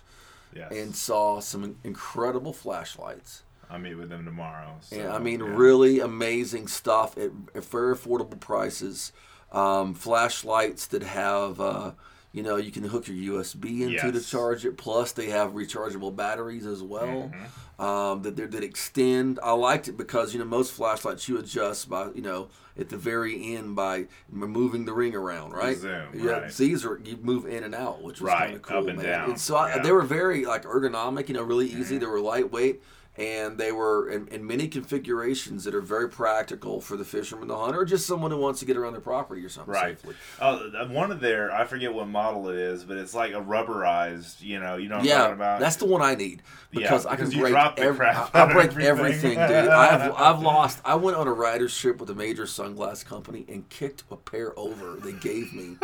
[0.56, 0.72] yes.
[0.72, 3.42] and saw some incredible flashlights.
[3.72, 4.76] I meet with them tomorrow.
[4.80, 5.46] So, And I mean, yeah.
[5.48, 9.12] really amazing stuff at, at very affordable prices.
[9.50, 11.92] Um, flashlights that have, uh,
[12.32, 14.30] you know, you can hook your USB into to Yes.
[14.30, 14.76] charge it.
[14.78, 17.82] Plus, they have rechargeable batteries as well Mm-hmm.
[17.84, 19.38] um, that that extend.
[19.42, 22.96] I liked it because you know most flashlights you adjust by you know at the
[22.96, 25.76] very end by moving the ring around, right?
[25.76, 26.52] zoom, yeah, right.
[26.54, 28.96] these are you move in and out, which was Right, kind of cool, up and
[28.98, 29.06] man.
[29.28, 29.74] down, so I, yeah.
[29.74, 29.82] Mm-hmm.
[29.84, 31.98] they were very like ergonomic, you know, really easy.
[31.98, 32.82] They were lightweight.
[33.18, 37.58] And they were in, in many configurations that are very practical for the fisherman, the
[37.58, 39.98] hunter, or just someone who wants to get around their property or something Right.
[40.00, 40.14] safely.
[40.40, 43.40] Oh, th- one of their, I forget what model it is, but it's like a
[43.42, 45.60] rubberized, you know, you know what I'm Yeah, talking about?
[45.60, 48.06] that's the one I need because Yeah, I can break drop every.
[48.06, 48.86] I, I break everything.
[48.86, 49.68] everything, dude.
[49.68, 50.80] I've I've lost.
[50.82, 54.58] I went on a rider's trip with a major sunglass company and kicked a pair
[54.58, 55.76] over they gave me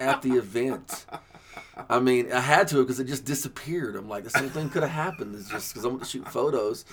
[0.00, 1.04] at the event.
[1.88, 3.96] I mean, I had to because it just disappeared.
[3.96, 5.34] I'm like, the same thing could have happened.
[5.34, 6.84] It's just because I want to shoot photos.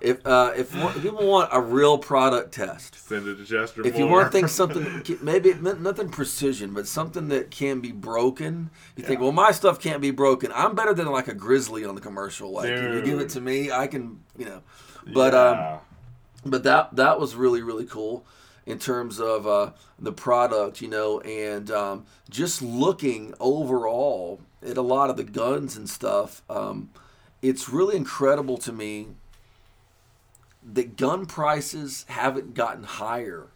[0.00, 3.86] If uh, if, one- if people want a real product test, Send it to Chester
[3.86, 4.20] if you Moore.
[4.20, 9.32] want things something maybe nothing precision, but something that can be broken, you think, well,
[9.32, 10.52] my stuff can't be broken.
[10.54, 12.52] I'm better than like a grizzly on the commercial.
[12.52, 14.62] Like, if you give it to me, I can, you know.
[15.12, 15.78] But um,
[16.44, 18.26] but that that was really really cool
[18.68, 24.82] in terms of uh, the product, you know, and um, just looking overall at a
[24.82, 26.42] lot of the guns and stuff.
[26.50, 26.90] Um,
[27.40, 29.08] it's really incredible to me
[30.74, 33.46] that gun prices haven't gotten higher.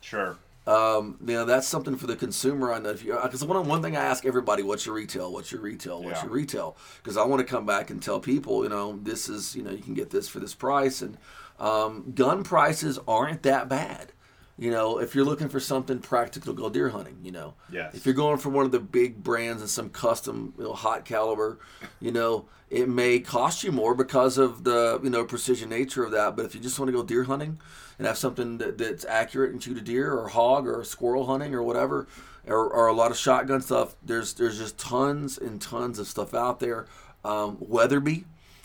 [0.00, 0.36] sure.
[0.66, 2.74] Um, you know, that's something for the consumer.
[2.74, 5.32] I know if you because one one thing I ask everybody, what's your retail?
[5.32, 6.02] What's your retail?
[6.02, 6.24] What's Yeah.
[6.26, 6.76] your retail?
[7.02, 9.70] Because I want to come back and tell people, you know, this is you know
[9.70, 11.16] you can get this for this price, and
[11.58, 14.12] um, gun prices aren't that bad.
[14.60, 17.18] You know, if you're looking for something practical, go deer hunting.
[17.22, 17.94] You know, Yes.
[17.94, 21.04] if you're going for one of the big brands and some custom, you know, hot
[21.04, 21.58] caliber,
[22.00, 26.10] you know, it may cost you more because of the you know precision nature of
[26.10, 26.34] that.
[26.36, 27.58] But if you just want to go deer hunting
[27.98, 31.54] and have something that, that's accurate and shoot a deer or hog or squirrel hunting
[31.54, 32.08] or whatever,
[32.46, 36.34] or, or a lot of shotgun stuff, there's there's just tons and tons of stuff
[36.34, 36.86] out there.
[37.24, 38.24] Um, Weatherby,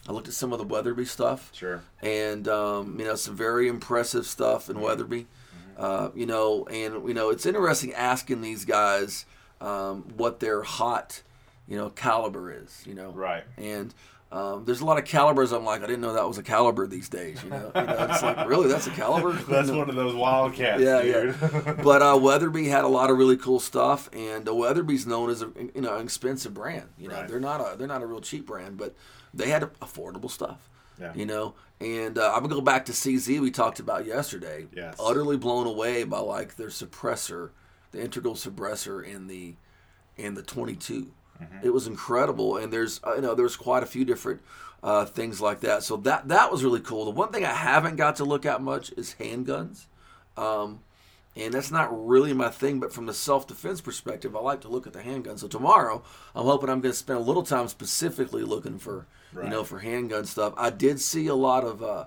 [0.10, 1.82] I looked at some of the Weatherby stuff Sure.
[2.02, 5.28] and um, you know some very impressive stuff in Weatherby.
[5.78, 9.26] Uh, you know, and you know it's interesting asking these guys
[9.62, 11.22] um, what their hot,
[11.68, 12.84] you know, caliber is.
[12.86, 13.44] You know, Right.
[13.58, 13.94] And
[14.32, 15.52] um, there's a lot of calibers.
[15.52, 17.44] I'm like, I didn't know that was a caliber these days.
[17.44, 19.32] You know, you know it's like really that's a caliber.
[19.48, 21.36] That's one of those wildcats, Yeah, dude.
[21.40, 21.74] yeah.
[21.84, 25.42] but uh, Weatherby had a lot of really cool stuff, and uh, Weatherby's known as
[25.44, 26.90] a you know an expensive brand.
[26.98, 27.28] You know, Right.
[27.28, 28.96] they're not a they're not a real cheap brand, but
[29.36, 30.68] they had affordable stuff.
[31.00, 31.14] Yeah.
[31.16, 34.68] You know, and uh, I'm gonna go back to CZ we talked about yesterday.
[34.76, 34.96] Yes.
[35.00, 37.50] Utterly blown away by like their suppressor,
[37.92, 39.56] the integral suppressor in the
[40.18, 41.12] in the 22.
[41.62, 44.42] It was incredible, and there's uh, you know there's quite a few different
[44.82, 45.84] uh, things like that.
[45.84, 47.06] So that that was really cool.
[47.06, 49.86] The one thing I haven't got to look at much is handguns.
[50.38, 50.80] Um,
[51.36, 54.68] and that's not really my thing, but from the self defense perspective, I like to
[54.70, 55.38] look at the handgun.
[55.38, 56.04] So tomorrow,
[56.36, 59.46] I'm hoping I'm going to spend a little time specifically looking for, Right.
[59.46, 60.54] you know, for handgun stuff.
[60.58, 62.06] I did see a lot of, uh,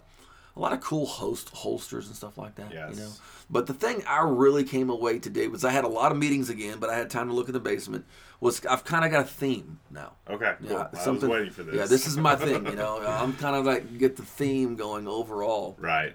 [0.57, 2.73] a lot of cool host holsters and stuff like that.
[2.73, 2.95] Yes.
[2.95, 3.11] You know,
[3.51, 6.49] but the thing I really came away today was I had a lot of meetings
[6.49, 8.07] again, but I had time to look in the basement.
[8.41, 10.13] Was I've kind of got a theme now.
[10.31, 10.71] Okay, cool.
[10.71, 11.75] Yeah, I was waiting for this.
[11.75, 12.65] Yeah, this is my thing.
[12.67, 15.77] You know, I'm kind of like get the theme going overall.
[15.81, 16.15] right.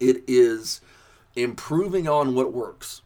[0.00, 0.80] It is
[1.36, 3.02] improving on what works.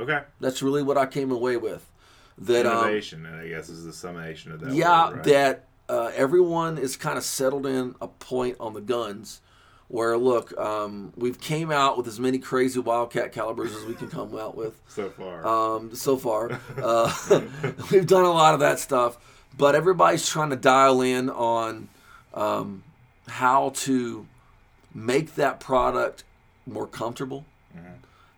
[0.00, 0.20] Okay.
[0.40, 1.90] That's really what I came away with.
[2.38, 4.72] That um, Innovation, I guess, is the summation of that.
[4.72, 5.24] yeah, word, right?
[5.24, 9.40] that uh, everyone is kind of settled in a point on the guns.
[9.88, 14.08] Where look, um, we've came out with as many crazy wildcat calibers as we can
[14.10, 14.78] come out with.
[14.86, 15.46] so far.
[15.46, 16.60] um, so far.
[16.76, 17.10] Uh,
[17.90, 19.16] we've done a lot of that stuff,
[19.56, 21.88] but everybody's trying to dial in on
[22.34, 22.82] um,
[23.28, 24.26] how to
[24.94, 26.22] make that product
[26.66, 27.46] more comfortable,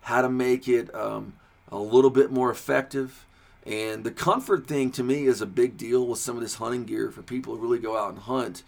[0.03, 1.35] how to make it um,
[1.71, 3.27] a little bit more effective.
[3.67, 6.85] And the comfort thing to me is a big deal with some of this hunting
[6.85, 8.63] gear for people who really go out and hunt.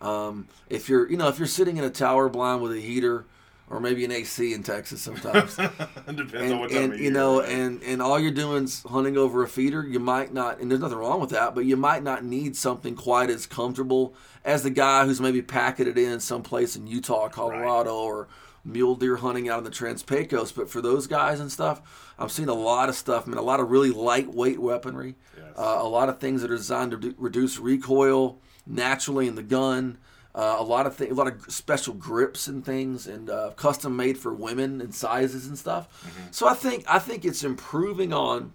[0.00, 3.24] Um, if you're, you know, if you're sitting in a tower blind with a heater,
[3.68, 5.56] or maybe an AC in Texas sometimes,
[6.06, 7.50] Depends on and, what time and of you year, know, right?
[7.50, 9.84] and and all you're doing is hunting over a feeder.
[9.84, 12.94] You might not, and there's nothing wrong with that, but you might not need something
[12.94, 17.94] quite as comfortable as the guy who's maybe packing it in someplace in Utah, Colorado,
[17.96, 18.28] or
[18.66, 20.52] mule deer hunting out in the Trans Pecos.
[20.52, 23.24] But for those guys and stuff, I'm seeing a lot of stuff.
[23.26, 25.46] I mean, a lot of really lightweight weaponry, Yes.
[25.56, 29.42] uh, a lot of things that are designed to redu- reduce recoil naturally in the
[29.42, 29.98] gun.
[30.34, 33.96] Uh, a lot of things, a lot of special grips and things, and uh, custom
[33.96, 35.88] made for women and sizes and stuff.
[36.02, 36.26] Mm-hmm.
[36.30, 38.52] So I think I think it's improving on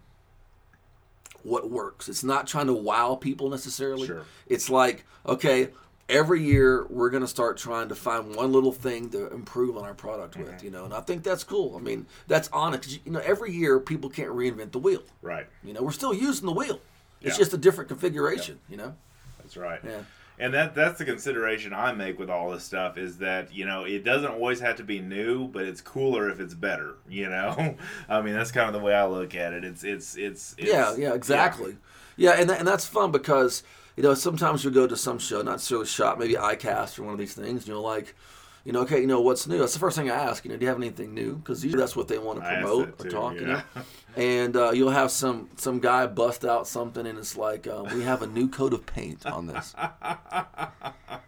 [1.43, 2.07] what works.
[2.07, 4.05] It's not trying to wow people necessarily.
[4.05, 4.25] Sure.
[4.45, 5.69] It's like okay,
[6.11, 9.83] every year we're going to start trying to find one little thing to improve on
[9.85, 10.51] our product Mm-hmm.
[10.51, 10.63] with.
[10.63, 11.75] You know, and I think that's cool.
[11.75, 15.01] I mean, that's honest You know, every year people can't reinvent the wheel.
[15.21, 15.47] right.
[15.63, 16.79] You know, we're still using the wheel.
[17.21, 17.39] It's Yeah.
[17.43, 18.59] just a different configuration.
[18.69, 18.95] You know.
[19.39, 19.79] That's right.
[19.83, 20.01] Yeah.
[20.39, 23.83] And that that's the consideration I make with all this stuff is that, you know,
[23.83, 27.75] it doesn't always have to be new, but it's cooler if it's better, you know?
[28.09, 29.63] I mean, that's kind of the way I look at it.
[29.63, 31.77] It's it's it's, it's yeah, yeah, exactly.
[32.17, 33.63] Yeah, and, that, and that's fun because
[33.95, 37.13] you know sometimes you'll go to some show, not necessarily SHOT, maybe iCast or one
[37.13, 38.15] of these things, and you're like,
[38.63, 39.57] you know, okay, you know what's new?
[39.57, 40.45] That's the first thing I ask.
[40.45, 41.35] You know, do you have anything new?
[41.37, 43.33] Because usually that's what they want to promote or too, talk.
[43.35, 43.61] You know,
[44.15, 48.03] and uh, you'll have some some guy bust out something, and it's like uh, we
[48.03, 49.73] have a new coat of paint on this,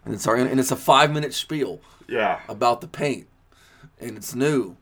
[0.04, 2.40] and it's our, and it's a five minute spiel Yeah.
[2.48, 3.26] about the paint,
[4.00, 4.76] and it's new,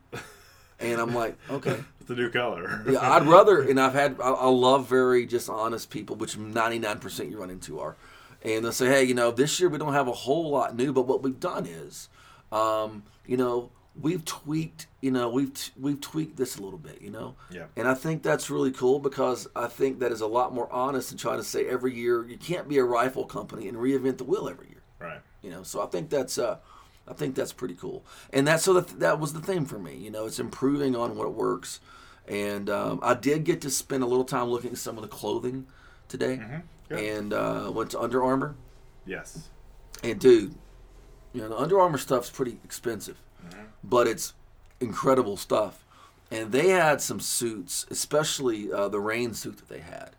[0.79, 1.83] and I'm like, okay.
[2.03, 2.83] It's a new color.
[2.89, 7.31] Yeah, I'd rather, and I've had, I, I love very just honest people, which 99%
[7.31, 7.97] you run into are.
[8.45, 10.93] And they'll say, hey, you know, this year we don't have a whole lot new,
[10.93, 12.09] but what we've done is,
[12.51, 17.01] um, you know, we've tweaked, you know, we've t- we've tweaked this a little bit,
[17.01, 17.37] you know.
[17.51, 17.67] Yeah.
[17.77, 21.11] And I think that's really cool because I think that is a lot more honest
[21.11, 24.25] than trying to say every year you can't be a rifle company and reinvent the
[24.25, 25.21] wheel every year right.
[25.43, 26.57] you know so i think that's uh
[27.09, 28.05] i think that's pretty cool.
[28.33, 31.17] And that's so that that was the thing for me you know it's improving on
[31.17, 31.81] what works.
[32.29, 35.09] And um, i did get to spend a little time looking at some of the
[35.09, 35.67] clothing
[36.09, 36.41] today.
[36.89, 36.99] Good.
[36.99, 38.55] and uh, went to under armour.
[39.07, 39.49] Yes.
[40.05, 40.55] and dude
[41.33, 43.19] you know the under armour stuff's pretty expensive
[43.83, 44.35] but it's
[44.81, 45.85] incredible stuff.
[46.31, 50.11] And they had some suits especially uh, the rain suit that they had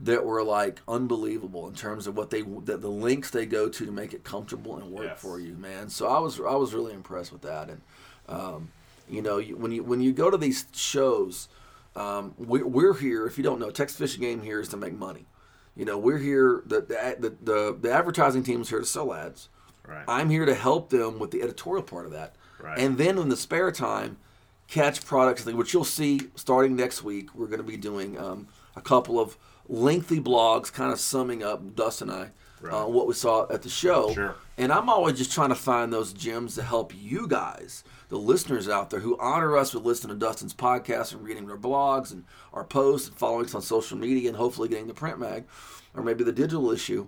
[0.00, 3.84] that were like unbelievable in terms of what they that the links they go to
[3.86, 5.20] to make it comfortable and work Yes.
[5.20, 5.88] for you, man.
[5.88, 7.80] So I was I was really impressed with that, and
[8.28, 8.70] um,
[9.08, 11.48] you know you, when you when you go to these shows,
[11.96, 13.26] um, we, we're here.
[13.26, 15.26] If you don't know, Texas Fish & Game here is to make money.
[15.74, 16.62] You know, we're here.
[16.66, 19.48] The the the, the, the advertising team's here to sell ads.
[19.86, 20.04] Right.
[20.06, 22.34] I'm here to help them with the editorial part of that.
[22.62, 22.78] Right.
[22.78, 24.18] And then in the spare time,
[24.66, 27.34] catch products, which you'll see starting next week.
[27.34, 31.74] We're going to be doing um, a couple of lengthy blogs, kind of summing up
[31.74, 32.72] Dust and I Right.
[32.74, 34.12] uh, what we saw at the show.
[34.14, 34.34] Sure.
[34.56, 38.68] And I'm always just trying to find those gems to help you guys, the listeners
[38.68, 42.24] out there who honor us with listening to Dustin's podcast and reading their blogs and
[42.52, 45.44] our posts and following us on social media and hopefully getting the print mag
[45.94, 47.06] or maybe the digital issue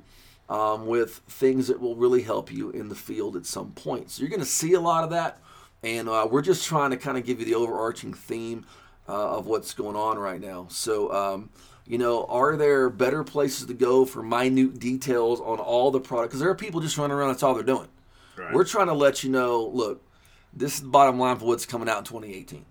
[0.49, 4.11] um, with things that will really help you in the field at some point.
[4.11, 5.41] So you're going to see a lot of that.
[5.83, 8.67] And uh, we're just trying to kind of give you the overarching theme
[9.11, 10.67] uh, of what's going on right now.
[10.71, 11.51] So, um,
[11.85, 16.31] you know, are there better places to go for minute details on all the product?
[16.31, 17.89] Because there are people just running around, that's all they're doing.
[18.37, 18.55] Right.
[18.55, 20.07] We're trying to let you know, look,
[20.53, 22.65] this is the bottom line for what's coming out in 2018,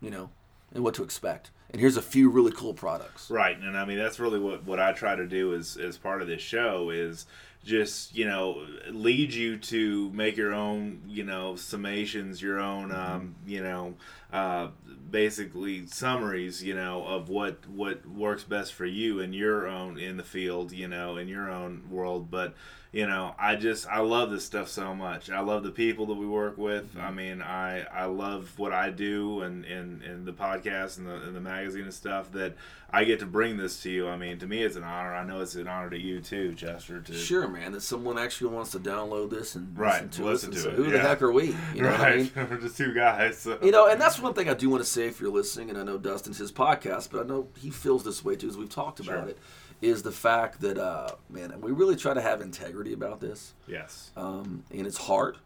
[0.00, 0.30] you know,
[0.74, 1.50] and what to expect.
[1.74, 3.28] And here's a few really cool products.
[3.28, 6.22] Right, and I mean that's really what what I try to do as as part
[6.22, 7.26] of this show is
[7.64, 13.34] just you know lead you to make your own you know summations, your own um,
[13.44, 13.94] you know
[14.32, 14.68] uh,
[15.10, 20.16] basically summaries you know of what what works best for you in your own in
[20.16, 22.54] the field you know in your own world, but
[22.94, 26.14] you know i just i love this stuff so much i love the people that
[26.14, 27.00] we work with mm-hmm.
[27.00, 31.14] i mean i i love what i do and and, and the podcast and the,
[31.14, 32.54] and the magazine and stuff that
[32.90, 35.24] i get to bring this to you i mean to me it's an honor i
[35.24, 37.72] know it's an honor to you too chester to Sure, man.
[37.72, 40.62] That someone actually wants to download this and Right, listen to listen us.
[40.62, 41.56] to it, Who the heck are we?
[41.74, 42.30] You know what I mean?
[42.36, 43.58] right we're just two guys so.
[43.62, 45.78] You know, and that's one thing I do want to say if you're listening, and
[45.78, 48.68] I know Dustin's his podcast, but I know he feels this way too, as we've
[48.68, 49.28] talked about Sure.
[49.30, 49.38] it,
[49.84, 53.54] is the fact that, uh, man, we really try to have integrity about this.
[53.66, 55.36] yes Um, and it's hard.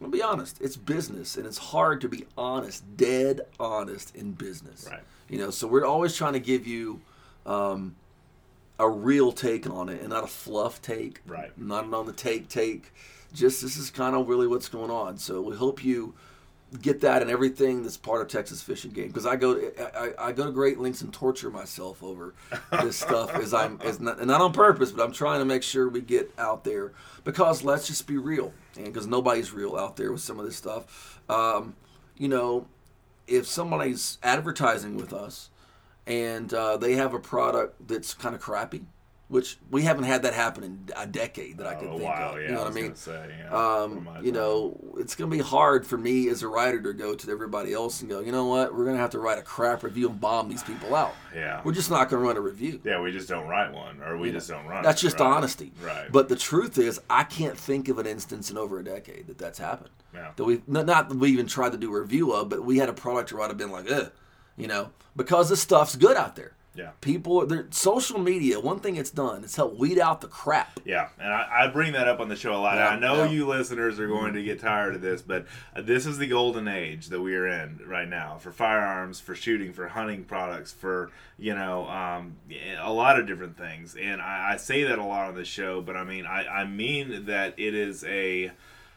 [0.00, 0.60] I'm be honest.
[0.60, 4.88] It's business, and it's hard to be honest, dead honest in business.
[4.88, 5.02] Right.
[5.28, 7.00] You know, so we're always trying to give you
[7.44, 7.96] um,
[8.78, 11.20] a real take on it and not a fluff take.
[11.26, 11.56] Right.
[11.58, 12.92] Not an on the take take.
[13.34, 15.18] Just this is kind of really what's going on.
[15.18, 16.14] So we hope you
[16.82, 19.98] get that and everything that's part of Texas Fish & Game because I go to,
[19.98, 22.34] I, I go to great lengths and torture myself over
[22.82, 25.62] this stuff as I'm as not, and not on purpose, but I'm trying to make
[25.62, 26.92] sure we get out there
[27.24, 30.56] because let's just be real and because nobody's real out there with some of this
[30.56, 31.20] stuff.
[31.28, 31.74] Um,
[32.16, 32.66] you know,
[33.26, 35.50] if somebody's advertising with us
[36.06, 38.84] and uh, they have a product that's kind of crappy,
[39.28, 42.30] which we haven't had that happen in a decade that I can oh, think wow
[42.34, 42.40] of.
[42.40, 42.94] yeah you know what I mean?
[42.94, 43.50] say, yeah.
[43.76, 47.14] Um, you know, it's going to be hard for me as a writer to go
[47.14, 49.42] to everybody else and go, you know what, we're going to have to write a
[49.42, 51.14] crap review and bomb these people out.
[51.34, 52.80] yeah We're just not going to run a review.
[52.84, 54.82] yeah we just don't write one or we You know, just don't run it.
[54.82, 55.26] That's just right?
[55.36, 55.72] honesty.
[55.82, 59.26] right But the truth is, I can't think of an instance in over a decade
[59.26, 59.90] that that's happened.
[60.14, 62.64] yeah That we not not that we even tried to do a review of, but
[62.64, 64.10] we had a product where I'd have been like, ugh,
[64.56, 66.52] you know, because this stuff's good out there.
[66.78, 68.60] Yeah People, social media.
[68.60, 70.80] One thing it's done, it's helped weed out the crap.
[70.84, 72.76] Yeah, and I, I bring that up on the show a lot.
[72.76, 73.30] Yeah, I know yeah.
[73.30, 76.68] you listeners are going to get tired of this, but uh, this is the golden
[76.68, 81.10] age that we are in right now for firearms, for shooting, for hunting products, for
[81.38, 82.36] you know um,
[82.80, 83.96] a lot of different things.
[84.00, 86.64] And I, I say that a lot on the show, but I mean I, I
[86.64, 88.52] mean that it is a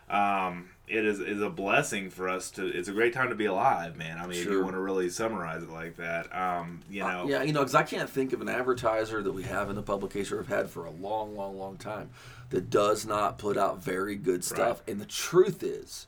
[0.10, 2.68] um, it is is a blessing for us to.
[2.68, 4.18] It's a great time to be alive, man.
[4.18, 7.44] I mean, if you want to really summarize it like that, um, you know, Yeah,
[7.44, 10.38] you know, because I can't think of an advertiser that we have in the publication
[10.38, 12.10] or have had for a long, long, long time
[12.50, 14.84] that does not put out very good stuff.
[14.88, 16.08] And the truth is,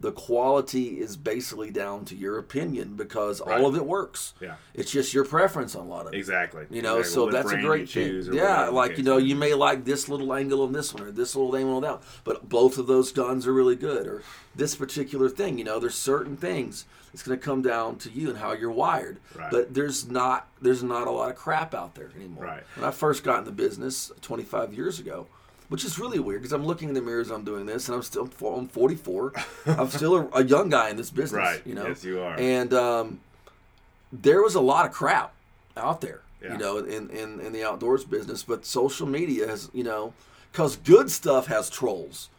[0.00, 3.60] the quality is basically down to your opinion because Right.
[3.60, 4.32] all of it works.
[4.40, 6.16] yeah, It's just your preference on a lot of it.
[6.16, 6.66] exactly.
[6.70, 7.14] You know, Exactly.
[7.14, 8.22] so What that's a great thing.
[8.32, 11.34] Yeah, like you know, you may like this little angle on this one or this
[11.34, 14.06] little angle of that, but both of those guns are really good.
[14.06, 14.22] Or
[14.54, 16.84] this particular thing, you know, there's certain things.
[17.12, 19.18] It's going to come down to you and how you're wired.
[19.34, 19.50] Right.
[19.50, 22.44] But there's not there's not a lot of crap out there anymore.
[22.44, 22.62] Right.
[22.76, 25.26] When I first got in the business 25 years ago.
[25.68, 27.30] Which is really weird because I'm looking in the mirrors.
[27.30, 29.32] I'm doing this, and I'm still I'm 44.
[29.66, 31.62] I'm still a, a young guy in this business, Right.
[31.66, 32.34] You know, Yes, you are.
[32.38, 33.20] and um,
[34.12, 35.34] there was a lot of crap
[35.76, 36.52] out there, Yeah.
[36.52, 38.42] you know, in, in, in the outdoors business.
[38.42, 40.14] But social media has, you know,
[40.52, 42.30] because good stuff has trolls.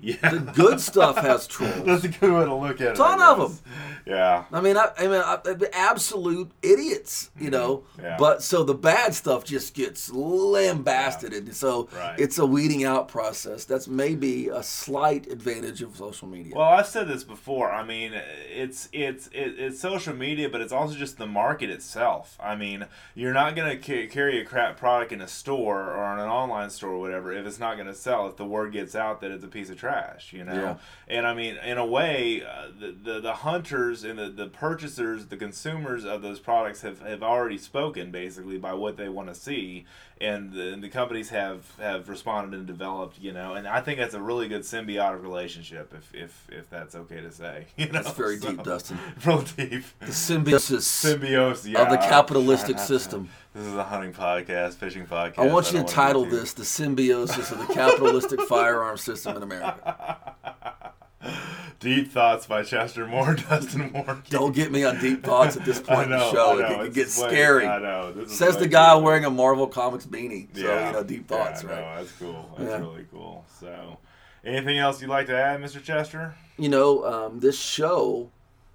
[0.00, 0.16] Yeah.
[0.30, 1.84] The good stuff has trolls.
[1.84, 2.96] That's a good way to look at it.
[2.96, 3.62] Ton I of guess.
[4.06, 4.44] Yeah.
[4.52, 5.38] I mean, I, I mean, I,
[5.72, 7.78] absolute idiots, you know.
[7.96, 8.02] Mm-hmm.
[8.04, 8.16] Yeah.
[8.18, 12.18] But so the bad stuff just gets lambasted, and so Right.
[12.18, 13.64] it's a weeding out process.
[13.64, 16.54] That's maybe a slight advantage of social media.
[16.56, 17.70] Well, I've said this before.
[17.70, 18.12] I mean,
[18.50, 22.36] it's it's it, it's social media, but it's also just the market itself.
[22.40, 26.20] I mean, you're not gonna ca- carry a crap product in a store or in
[26.20, 28.28] an online store or whatever if it's not gonna sell.
[28.28, 29.87] If the word gets out that it's a piece of trash,
[30.32, 30.54] you know.
[30.54, 30.76] Yeah.
[31.08, 35.26] And I mean, in a way, uh, the, the the hunters and the, the purchasers,
[35.26, 39.34] the consumers of those products have, have already spoken basically by what they want to
[39.34, 39.84] see,
[40.20, 43.54] and the, and the companies have have responded and developed, you know.
[43.54, 47.30] And I think that's a really good symbiotic relationship, if if if that's okay to
[47.32, 47.66] say.
[47.76, 48.98] You know, That's very So- deep, Dustin.
[49.24, 49.84] Real deep.
[50.00, 51.82] The symbiosis Symbiosis yeah.
[51.82, 53.28] of the capitalistic system.
[53.54, 55.38] This is a hunting podcast, fishing podcast.
[55.38, 59.42] I want you don't to title this "The Symbiosis of the Capitalistic Firearm System in
[59.42, 60.94] America."
[61.80, 64.22] Deep Thoughts by Chester Moore, Dustin Moore.
[64.30, 66.58] Don't get me on deep thoughts at this point in the show.
[66.58, 67.66] It, it gets scary.
[67.66, 68.12] I know.
[68.12, 70.48] This Says the guy too- wearing a Marvel Comics beanie.
[70.54, 70.86] So Yeah.
[70.88, 71.80] you know, deep thoughts, yeah, right?
[71.80, 72.50] No, that's cool.
[72.58, 72.78] That's Yeah.
[72.78, 73.44] really cool.
[73.60, 73.98] So,
[74.44, 75.82] anything else you'd like to add, Mr.
[75.82, 76.34] Chester?
[76.56, 78.30] You know, um, this show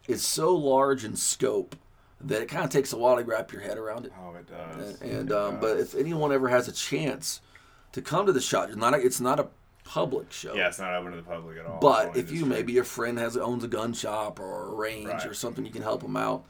[0.08, 1.76] is so large in scope
[2.22, 4.14] that it kind of takes a while to wrap your head around it.
[4.18, 5.02] Oh, it does.
[5.02, 7.42] And It um, but if anyone ever has a chance
[7.92, 9.48] to come to the SHOT, it's not a, it's not a
[9.84, 10.54] public show.
[10.56, 11.80] yeah, it's not open to the public at all.
[11.80, 15.26] But if you maybe your friend has owns a gun shop or a range Right.
[15.26, 16.46] or something, you can help them out.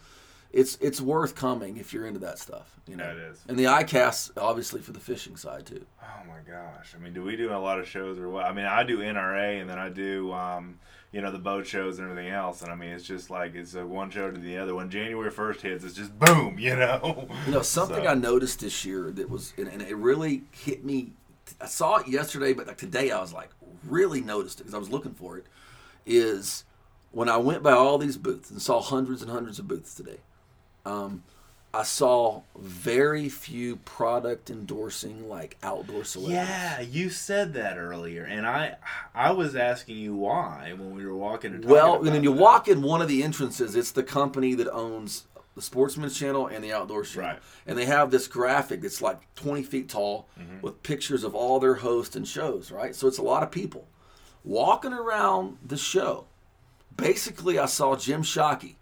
[0.52, 2.80] it's it's worth coming if you're into that stuff.
[2.88, 3.42] You know, Yeah, it is.
[3.48, 5.86] And the iCast obviously for the fishing side too.
[6.02, 6.94] Oh my gosh!
[6.96, 8.46] I mean, do we do a lot of shows or what?
[8.46, 10.78] I mean, I do NRA and then I do, um,
[11.12, 12.62] you know, the boat shows and everything else.
[12.62, 14.76] And I mean, it's just like it's a one show to the other.
[14.76, 17.28] When January first hits, it's just boom, you know.
[17.48, 20.86] You know, something So- I noticed this year that was, and, and it really hit
[20.86, 21.14] me.
[21.62, 23.50] I saw it yesterday, but like today I was like,
[23.88, 25.46] really noticed it because I was looking for it.
[26.06, 26.66] Is
[27.12, 30.18] when I went by all these booths and saw hundreds and hundreds of booths today.
[30.86, 31.24] Um,
[31.76, 36.48] I saw very few product endorsing like outdoor celebrities.
[36.48, 38.76] Yeah, you said that earlier, and I,
[39.16, 41.62] I was asking you why when we were walking.
[41.62, 42.40] Well, and then you that.
[42.40, 43.76] walk in one of the entrances.
[43.76, 45.26] It's the company that owns
[45.56, 47.40] the Sportsman's Channel and the Outdoors Channel, Right.
[47.68, 50.62] and they have this graphic that's like 20 feet tall Mm-hmm.
[50.62, 52.72] with pictures of all their hosts and shows.
[52.72, 53.88] Right, so it's a lot of people
[54.44, 56.26] walking around the show.
[56.96, 58.76] Basically, I saw Jim Shockey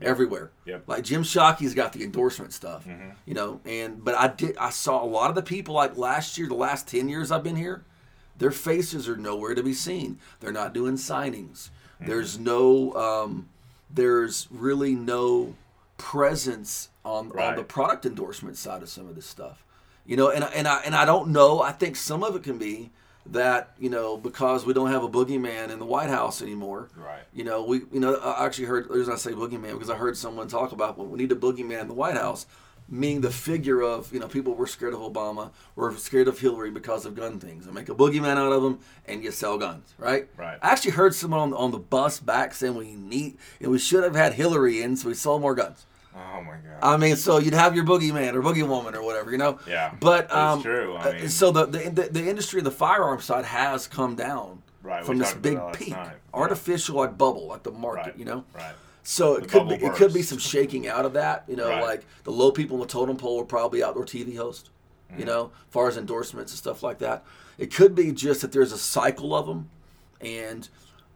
[0.00, 0.50] everywhere.
[0.64, 0.84] Yep.
[0.86, 3.10] Like Jim Shockey's got the endorsement stuff, Mm-hmm.
[3.26, 3.60] you know.
[3.64, 6.54] And but I did I saw a lot of the people like last year, the
[6.54, 7.84] last 10 years I've been here.
[8.38, 10.18] Their faces are nowhere to be seen.
[10.40, 11.70] They're not doing signings.
[12.00, 12.06] Mm-hmm.
[12.06, 13.48] There's no, um,
[13.90, 15.54] there's really no
[15.98, 19.64] presence on, on the product endorsement side of some of this stuff.
[20.06, 21.60] You know, and I- and I and I don't know.
[21.60, 22.90] I think some of it can be
[23.26, 26.88] that you know because we don't have a boogeyman in the White House anymore.
[26.96, 27.24] Right.
[27.34, 29.96] You know, we you know I actually heard the reason I say boogeyman because I
[29.96, 32.46] heard someone talk about well, we need a boogeyman in the White House,
[32.88, 36.70] meaning the figure of you know people were scared of Obama, were scared of Hillary
[36.70, 37.66] because of gun things.
[37.66, 40.28] And make a boogeyman out of them, and you sell guns, right?
[40.36, 40.58] Right.
[40.62, 44.04] I actually heard someone on, on the bus back saying we need and we should
[44.04, 45.86] have had Hillary in so we sold more guns.
[46.14, 46.78] Oh my god.
[46.82, 49.60] I mean, so you'd have your boogeyman or boogie woman or whatever, you know.
[49.68, 50.96] Yeah, But um, true.
[50.96, 54.62] I uh, mean- so the, the the the industry, the firearm side, has come down
[54.82, 55.90] Right, from this big peak.
[55.90, 56.12] Yeah.
[56.32, 58.18] artificial like bubble, like the market, right.
[58.18, 58.44] you know.
[58.54, 58.74] Right.
[59.02, 61.68] So it could be bubble it could be some shaking out of that, you know,
[61.68, 61.82] Right.
[61.82, 64.70] like the low people in the totem pole were probably outdoor TV host,
[65.10, 65.20] Mm-hmm.
[65.20, 67.24] you know, as far as endorsements and stuff like that.
[67.56, 69.70] It could be just that there's a cycle of them,
[70.20, 70.68] and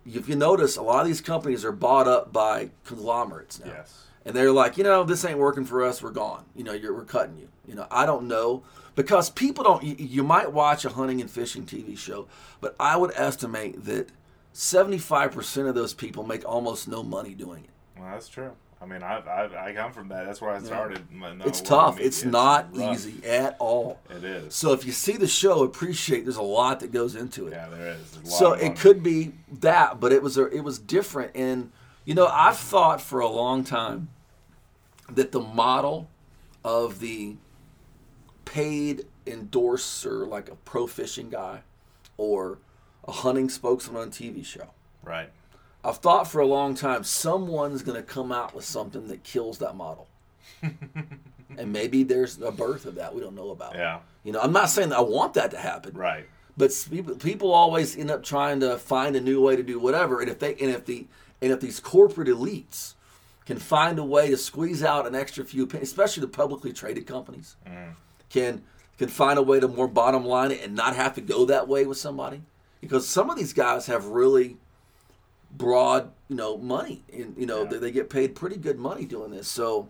[0.07, 4.07] if you notice, a lot of these companies are bought up by conglomerates now Yes.
[4.25, 6.03] and they're like, you know, this ain't working for us.
[6.03, 6.45] We're gone.
[6.57, 7.49] You know, you're, we're cutting you.
[7.69, 8.65] You know, I don't know
[8.97, 9.83] because people don't.
[9.85, 12.27] You, you might watch a hunting and fishing TV show,
[12.61, 14.09] but I would estimate that
[14.53, 17.71] seventy-five percent of those people make almost no money doing it.
[17.99, 18.53] Well, that's true.
[18.81, 20.27] I mean, I I, I come from that.
[20.27, 21.05] That's where I started.
[21.13, 22.01] no, It's tough.
[22.01, 22.95] It's not rough.
[22.95, 24.01] easy at all.
[24.11, 24.55] It is.
[24.55, 27.53] So if you see the show, appreciate there's a lot that goes into it.
[27.53, 28.15] yeah, there is.
[28.17, 31.31] A lot So it could be that, but it was a, it was different.
[31.37, 31.71] And
[32.05, 34.09] you know, I've thought for a long time
[35.09, 36.09] that the model
[36.65, 37.37] of the
[38.45, 41.61] paid endorser, like a pro fishing guy
[42.17, 42.59] or
[43.07, 44.71] a hunting spokesman on a TV show,
[45.05, 45.31] Right.
[45.85, 49.59] I've thought for a long time someone's going to come out with something that kills
[49.59, 50.07] that model.
[50.63, 53.75] and maybe there's a birth of that we don't know about.
[53.75, 54.01] Yeah.
[54.25, 55.95] You know, I'm not saying that I want that to happen.
[55.95, 56.27] Right.
[56.57, 56.73] But
[57.19, 60.39] people, always end up trying to find a new way to do whatever, and if
[60.39, 61.07] they and if the
[61.41, 62.93] and if these corporate elites
[63.47, 67.07] can find a way to squeeze out an extra few, pennies, especially the publicly traded
[67.07, 67.95] companies, mm.
[68.29, 68.63] can
[68.99, 71.69] can find a way to more bottom line it and not have to go that
[71.69, 72.43] way with somebody,
[72.83, 74.59] because some of these guys have really
[75.53, 77.69] broad, you know, money, and you know Yeah.
[77.71, 79.49] they, they get paid pretty good money doing this.
[79.49, 79.89] So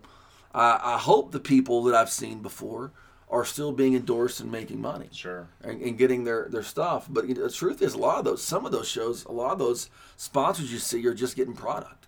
[0.53, 2.91] I, I hope the people that I've seen before
[3.29, 5.47] are still being endorsed and making money Sure.
[5.61, 7.07] and, and getting their, their stuff.
[7.09, 9.31] But you know, the truth is, a lot of those, some of those shows, a
[9.31, 12.05] lot of those sponsors you see are just getting product.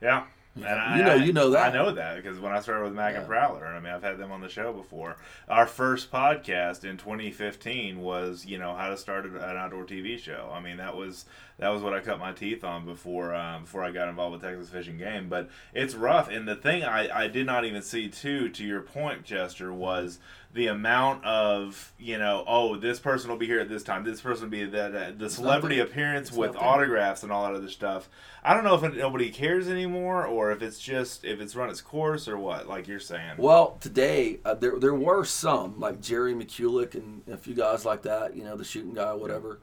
[0.00, 0.24] Yeah.
[0.56, 1.70] And I, You know- you know that.
[1.70, 3.28] I know that because when I started with Mac and Yeah.
[3.28, 5.16] Prowler, I mean, I've had them on the show before.
[5.48, 10.50] Our first podcast in 2015 was, you know, how to start an outdoor TV show.
[10.52, 11.24] I mean, that was
[11.58, 14.42] that was what I cut my teeth on before um, before I got involved with
[14.42, 15.28] Texas Fish & Game.
[15.28, 18.80] But it's rough, and the thing I, I did not even see too, to your
[18.80, 20.18] point, Chester, was
[20.52, 24.20] the amount of you know, oh, this person will be here at this time, this
[24.20, 25.84] person will be that uh, the celebrity there.
[25.86, 26.68] appearance It's with not there.
[26.68, 28.08] autographs and all that other stuff.
[28.42, 31.70] I don't know if it, nobody cares anymore, or if it's just if it's run
[31.70, 32.66] its course, or what.
[32.68, 37.36] Like you're saying, Well, today uh, there there were some like Jerry Miculek and a
[37.36, 39.60] few guys like that, you know, the shooting guy, whatever.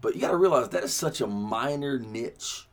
[0.00, 2.66] But you got to realize that is such a minor niche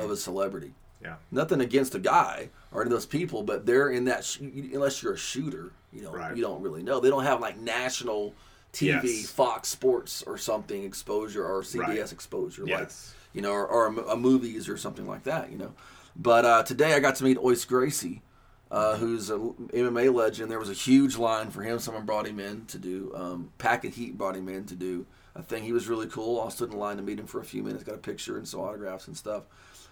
[0.00, 0.74] of a celebrity.
[1.00, 4.24] yeah, Nothing against a guy or any of those people, but they're in that.
[4.24, 6.36] Sh- unless you're a shooter, you know, Right.
[6.36, 7.00] you don't really know.
[7.00, 8.34] They don't have like national
[8.72, 9.30] TV, Yes.
[9.30, 12.12] Fox Sports or something exposure or CBS Right.
[12.12, 12.90] exposure, like
[13.32, 15.72] you know, or, or a, a movies or something like that, you know.
[16.14, 18.22] But uh, today I got to meet Royce Gracie,
[18.70, 20.50] uh, who's a MMA legend.
[20.50, 21.78] There was a huge line for him.
[21.78, 23.12] Someone brought him in to do.
[23.14, 25.62] Um, Packet Heat brought him in to do a thing.
[25.64, 26.40] He was really cool.
[26.40, 28.48] I stood in line to meet him for a few minutes, got a picture and
[28.48, 29.44] some autographs and stuff.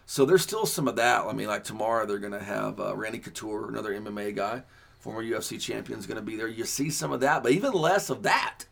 [0.07, 1.25] So there's still some of that.
[1.27, 4.63] I mean, like tomorrow they're going to have uh, Randy Couture, another MMA guy,
[5.05, 6.49] former UFC champion, is going to be there.
[6.49, 8.65] You see some of that, but even less of that.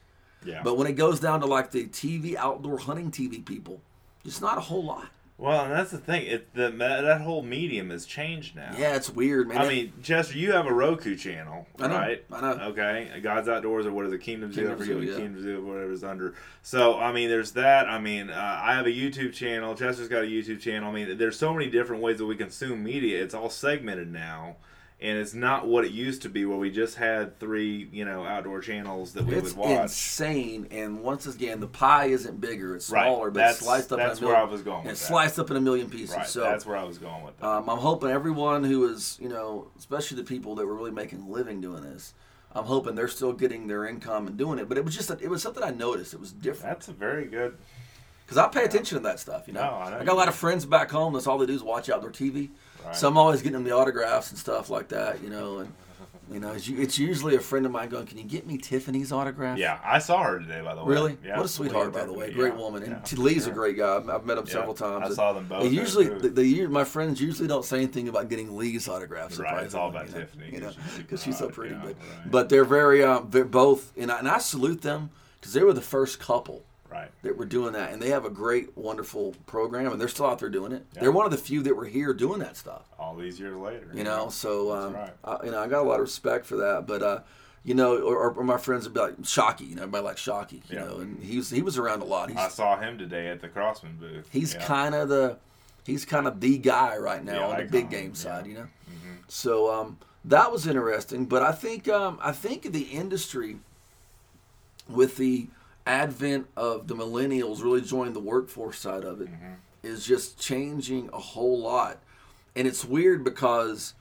[0.45, 0.63] Yeah.
[0.65, 3.83] But when it goes down to like the TV outdoor hunting TV people,
[4.25, 5.09] just not a whole lot.
[5.37, 6.27] well, and that's the thing.
[6.27, 8.75] It the that whole medium has changed now.
[8.79, 9.59] Yeah, it's weird, man.
[9.59, 12.25] I mean, Chester, you have a Roku channel, I know, right?
[12.33, 12.65] I know.
[12.71, 14.23] Okay, God's Outdoors or what is it?
[14.23, 14.63] Kingdom Zoo.
[14.63, 15.17] I Kingdom forget Zoo, yeah.
[15.19, 16.35] Kingdom Zoo, whatever it's under.
[16.63, 17.89] So I mean, there's that.
[17.89, 19.75] I mean, uh, I have a YouTube channel.
[19.75, 20.89] Chester's got a YouTube channel.
[20.89, 23.23] I mean, there's so many different ways that we consume media.
[23.23, 24.57] It's all segmented now.
[25.03, 28.25] And it's not what it used to be, where we just had three, you know,
[28.25, 29.81] outdoor channels that we it's would watch.
[29.83, 30.69] insane.
[30.71, 33.07] And once again, the pie isn't bigger; it's Right.
[33.07, 33.99] smaller, but That's- sliced up.
[33.99, 36.15] that's in a where million, I was going It's sliced up in a million pieces.
[36.15, 36.27] right.
[36.29, 37.47] So that's where I was going with that.
[37.47, 41.23] Um, I'm hoping everyone who is, you know, especially the people that were really making
[41.23, 42.15] a living doing this,
[42.53, 44.69] I'm hoping they're still getting their income and doing it.
[44.69, 46.15] But it was just, a, it was something I noticed.
[46.15, 47.57] It was different that's a very good.
[48.25, 49.49] because I pay attention to that stuff.
[49.49, 50.29] You know, No, I know got a lot do.
[50.29, 51.15] of friends back home.
[51.15, 52.51] That's all they do is watch outdoor TV.
[52.85, 52.97] Right.
[52.97, 55.23] So I'm always getting them the autographs and stuff like that.
[55.23, 55.73] You know, and
[56.31, 59.13] you know, it's, it's usually a friend of mine going, "Can you get me Tiffany's
[59.13, 60.91] autograph?" Yeah, I saw her today, by the way.
[60.91, 61.19] Really?
[61.25, 61.37] Yeah.
[61.37, 62.33] what a sweetheart, by the way.
[62.33, 62.83] Great yeah, woman.
[62.85, 63.53] And yeah, Lee's sure.
[63.53, 63.97] a great guy.
[63.97, 65.13] I've, met him several times.
[65.13, 68.31] I saw them both They usually, the, the, my friends usually don't say anything about
[68.31, 69.39] getting Lee's autographs.
[69.39, 71.75] Right, it's all about surprisingly, Tiffany, You know, 'cause because she's so pretty.
[71.75, 71.97] but, right.
[72.31, 75.11] but they're very, um, they're both, and I, and I salute them
[75.41, 77.11] because they were the first couple Right.
[77.23, 80.39] that were doing that, and they have a great, wonderful program, and they're still out
[80.39, 80.85] there doing it.
[80.95, 81.01] Yeah.
[81.03, 82.83] They're one of the few that were here doing that stuff.
[82.99, 83.89] All these years later.
[83.95, 85.13] You know, so um, right.
[85.25, 86.87] I, you know, I got a lot of respect for that.
[86.87, 87.21] But uh,
[87.65, 89.69] you know, or, or my friends would be like Shockey.
[89.71, 90.55] You know, everybody likes Shockey.
[90.71, 90.85] You Yeah.
[90.85, 92.29] know, and he was he was around a lot.
[92.29, 94.29] He's I saw him today at the Crosman booth.
[94.31, 94.65] he's Yeah.
[94.67, 95.39] kind of the
[95.87, 98.07] he's kind of the guy right now Yeah, on the big game.
[98.13, 98.15] Mm-hmm.
[98.15, 98.47] side.
[98.47, 98.67] You know,
[99.29, 101.25] so um, that was interesting.
[101.27, 103.57] But I think um, I think the industry
[104.89, 105.47] with the
[105.87, 109.29] advent of the millennials really joining the workforce side of it
[109.83, 110.09] is Mm-hmm.
[110.15, 111.99] just changing a whole lot.
[112.55, 113.95] And it's weird because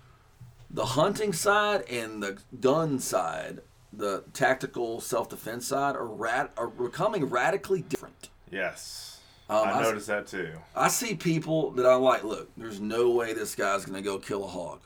[0.70, 3.62] the hunting side and the gun side,
[3.94, 8.30] the tactical self defense side, are rad- are becoming radically different.
[8.52, 9.20] Yes.
[9.50, 10.52] Um, I I- noticed that too.
[10.76, 12.24] I see people that I like.
[12.24, 14.82] Look, there's no way this guy's gonna go kill a hog.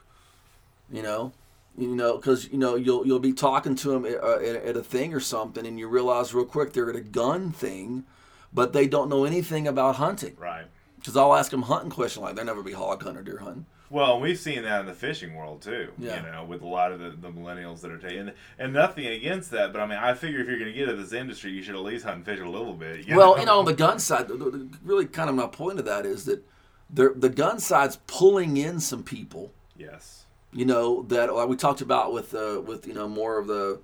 [0.92, 1.34] You know,
[1.78, 4.84] you know, because you know you'll you'll be talking to them at, at, at a
[4.84, 8.06] thing or something, and you realize real quick they're at a gun thing,
[8.54, 10.36] but they don't know anything about hunting.
[10.40, 10.66] Right.
[10.98, 13.66] Because I'll ask them hunting question like they'll never be hog hunter, or deer hunting.
[13.90, 15.92] Well, we've seen that in the fishing world too.
[16.00, 16.26] Yeah.
[16.26, 19.52] You know, with a lot of the, the millennials that are taking, and nothing against
[19.52, 21.62] that, but I mean, I figure if you're going to get into this industry, you
[21.62, 23.08] should at least hunt and fish a little bit.
[23.10, 26.06] Well, you know, on the gun side, the- really kind of my point of that
[26.06, 26.44] is that
[26.90, 29.54] the the gun side's pulling in some people.
[29.78, 30.25] Yes.
[30.56, 33.82] You know that like we talked about with uh, with you know more of the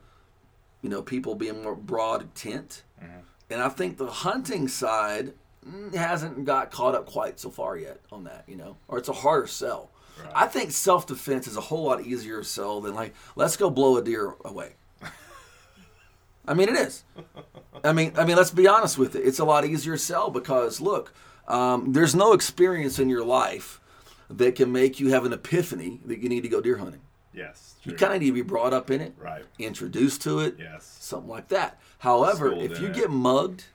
[0.81, 2.83] you know people being more broad tent.
[3.49, 5.33] And i think the hunting side
[5.93, 9.13] hasn't got caught up quite so far yet on that you know or it's a
[9.13, 9.91] harder sell.
[10.17, 10.31] Right.
[10.33, 13.97] i think self-defense is a whole lot easier to sell than like let's go blow
[13.97, 14.75] a deer away.
[16.47, 17.03] I mean it is.
[17.83, 19.25] I mean, I mean, let's be honest with it.
[19.25, 21.13] It's a lot easier to sell because look,
[21.47, 23.80] um, there's no experience in your life
[24.37, 27.01] that can make you have an epiphany that you need to go deer hunting.
[27.33, 27.75] Yes.
[27.83, 29.43] You kind of need to be brought up in it, Right.
[29.57, 30.97] introduced to it, Yes.
[30.99, 31.79] something like that.
[31.99, 32.93] However, Schooled if you it.
[32.93, 33.65] get mugged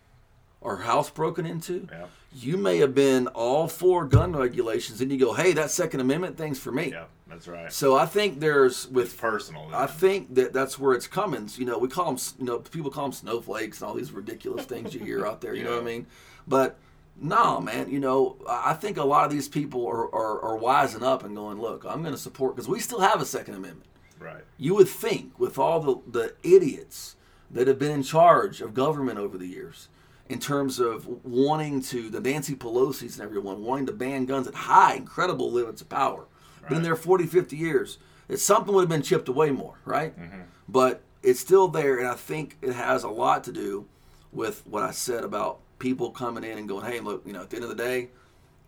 [0.61, 2.07] or house broken into, Yeah.
[2.35, 6.37] you may have been all for gun regulations, and you go, "Hey, that Second Amendment
[6.37, 7.05] thing's for me." Yeah.
[7.29, 7.73] That's right.
[7.73, 9.69] So I think there's with It's personal.
[9.75, 11.49] I think that that's where it's coming.
[11.57, 14.65] You know, we call them, you know, people call them snowflakes and all these ridiculous
[14.65, 15.53] things you hear out there.
[15.55, 16.07] You know what I mean?
[16.47, 16.79] But
[17.21, 17.91] no, man.
[17.91, 21.35] You know, I think a lot of these people are are, are wising up and
[21.35, 23.87] going, look, I'm going to support because we still have a Second Amendment.
[24.19, 24.45] Right.
[24.59, 27.17] You would think with all the the idiots
[27.51, 29.89] that have been in charge of government over the years.
[30.29, 34.55] In terms of wanting to, the Nancy Pelosi's and everyone wanting to ban guns at
[34.57, 36.27] high, incredible limits of power.
[36.69, 36.83] Been Right.
[36.83, 37.99] there 40, 50 years.
[38.29, 40.19] It's something would have been chipped away more, right?
[40.19, 40.41] Mm-hmm.
[40.69, 43.87] But it's still there, and I think it has a lot to do
[44.33, 47.51] with what I said about people coming in and going, "Hey, look, you know, at
[47.51, 48.09] the end of the day,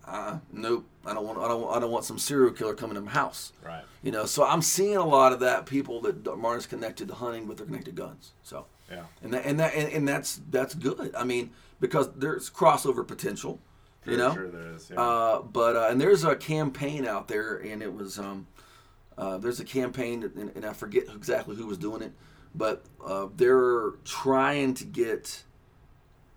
[0.06, 3.00] uh, nope, I don't want, I don't, I don't want some serial killer coming to
[3.00, 3.84] my house." Right.
[4.02, 7.46] You know, so I'm seeing a lot of that people that aren't connected to hunting,
[7.46, 8.32] but they're connected to guns.
[8.42, 9.02] So, Yeah.
[9.22, 11.14] and that, and that, and, and that's that's good.
[11.16, 11.50] I mean,
[11.80, 13.58] because there's crossover potential,
[14.06, 14.34] you know.
[14.34, 14.90] Sure, there is.
[14.90, 15.00] Yeah.
[15.00, 18.46] Uh, but uh, and there's a campaign out there, and it was um,
[19.16, 22.12] uh, there's a campaign, and, and I forget exactly who was doing it,
[22.54, 25.42] but uh, they're trying to get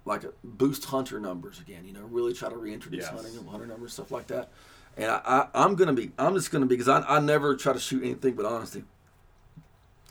[0.05, 1.85] like a boost hunter numbers again.
[1.85, 3.11] You know, really try to reintroduce Yes.
[3.11, 4.49] hunting, hunter numbers, stuff like that.
[4.97, 7.73] And I, I, I'm gonna be, I'm just gonna be, because I, I never try
[7.73, 8.83] to shoot anything but honesty.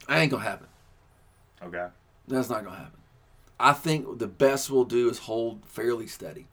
[0.08, 0.66] I ain't gonna happen.
[1.62, 1.88] okay.
[2.28, 3.00] That's not gonna happen.
[3.58, 6.46] I think the best we'll do is hold fairly steady.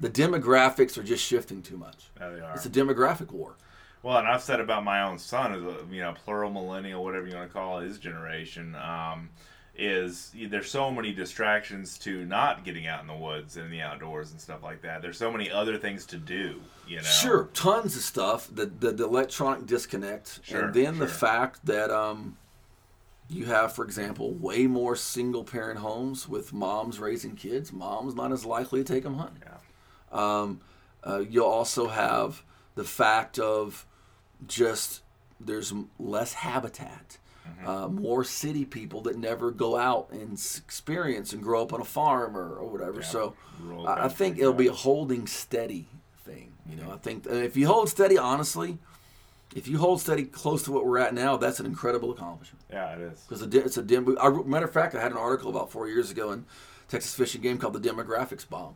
[0.00, 2.10] The demographics are just shifting too much.
[2.18, 2.54] Yeah, they are.
[2.54, 3.54] It's a demographic war.
[4.02, 7.26] Well, and I've said about my own son, as a you know plural millennial, whatever
[7.28, 9.28] you want to call his generation, um,
[9.78, 13.80] is there's so many distractions to not getting out in the woods and in the
[13.80, 15.00] outdoors and stuff like that.
[15.00, 16.60] There's so many other things to do.
[16.86, 17.02] You know.
[17.02, 18.48] Sure, tons of stuff.
[18.52, 22.36] The the, the electronic disconnect, Sure, and then the fact that um,
[23.30, 27.72] you have, for example, way more single parent homes with moms raising kids.
[27.72, 29.42] Mom's not as likely to take them hunting.
[29.44, 30.40] Yeah.
[30.40, 30.60] Um,
[31.04, 32.42] uh, you'll also have
[32.74, 33.86] the fact of
[34.46, 35.02] just
[35.40, 37.18] there's less habitat,
[37.48, 37.68] Mm-hmm.
[37.68, 41.84] uh, more city people that never go out and experience and grow up on a
[41.84, 43.02] farm or, or whatever.
[43.02, 43.34] So
[43.86, 45.86] I, I think it'll be a holding steady
[46.24, 46.52] thing.
[46.68, 48.78] You know, I think if you hold steady, honestly,
[49.54, 52.64] if you hold steady close to what we're at now, that's an incredible accomplishment.
[52.70, 53.24] Yeah, it is.
[53.28, 54.16] Because it's a dim.
[54.20, 56.44] I, matter of fact, I had an article about four years ago in
[56.88, 58.74] Texas Fish & Game called "The Demographics Bomb,"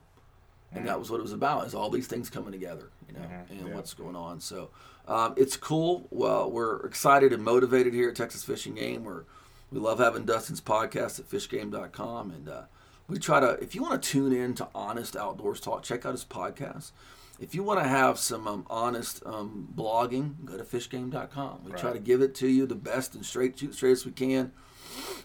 [0.72, 3.28] and that was what it was about: is all these things coming together, you know,
[3.50, 3.74] and yeah.
[3.74, 4.40] what's going on.
[4.40, 4.70] So
[5.08, 6.06] um, it's cool.
[6.10, 9.04] Well, we're excited and motivated here at Texas Fish & Game.
[9.04, 9.24] We're
[9.72, 12.62] we love having Dustin's podcast at fishgame.com, and uh,
[13.08, 13.52] we try to.
[13.52, 16.92] If you want to tune in to honest outdoors talk, check out his podcast.
[17.40, 21.64] If you want to have some um, honest um, blogging, go to fishgame.com.
[21.64, 24.52] We try to give it to you the best and straight, straight as we can.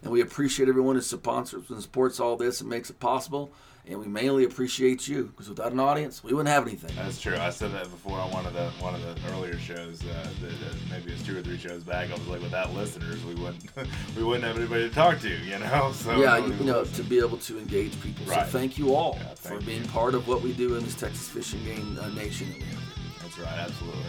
[0.01, 3.51] And we appreciate everyone who sponsors and supports all this and makes it possible.
[3.89, 6.93] And we mainly appreciate you because without an audience, we wouldn't have anything.
[6.97, 7.37] That's true.
[7.37, 10.03] I said that before on one of the one of the earlier shows.
[10.03, 12.09] Uh, that, uh, maybe it's two or three shows back.
[12.11, 13.63] I was like, without listeners, we wouldn't
[14.17, 15.29] we wouldn't have anybody to talk to.
[15.29, 15.91] You know.
[15.93, 16.95] So yeah, you know, listen.
[16.95, 18.25] to be able to engage people.
[18.25, 19.89] So thank you all Yeah, for thank being you.
[19.89, 22.49] part of what we do in this Texas Fish & Game uh, nation.
[22.49, 22.83] that we have.
[23.21, 23.57] That's right.
[23.59, 24.01] Absolutely.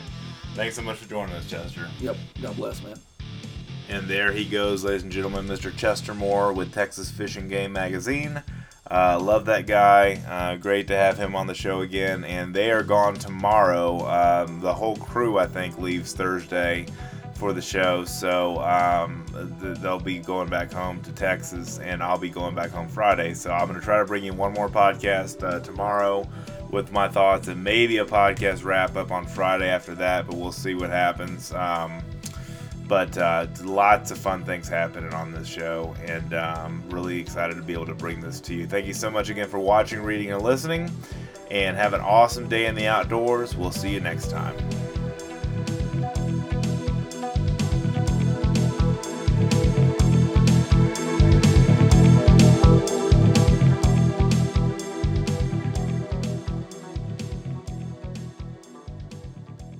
[0.55, 1.89] Thanks so much for joining us, Chester.
[2.01, 2.17] Yep.
[2.43, 2.97] God bless, man.
[3.89, 5.75] And there he goes, ladies and gentlemen, Mr.
[5.75, 8.43] Chester Moore with Texas Fish & Game Magazine.
[8.91, 10.15] Uh, love that guy.
[10.29, 12.25] Uh, great to have him on the show again.
[12.25, 14.07] And they are gone tomorrow.
[14.07, 16.87] Um, the whole crew, I think, leaves Thursday
[17.35, 18.05] for the show.
[18.05, 19.25] So um,
[19.61, 23.35] th- they'll be going back home to Texas, and I'll be going back home Friday.
[23.35, 26.27] So I'm going to try to bring you one more podcast uh, tomorrow
[26.71, 30.53] with my thoughts and maybe a podcast wrap up on Friday after that, but we'll
[30.53, 31.53] see what happens.
[31.53, 32.03] Um,
[32.89, 37.63] but uh, lots of fun things happening on this show, and I'm really excited to
[37.63, 38.67] be able to bring this to you.
[38.67, 40.91] Thank you so much again for watching, reading, and listening,
[41.51, 43.55] and have an awesome day in the outdoors.
[43.55, 44.57] We'll see you next time.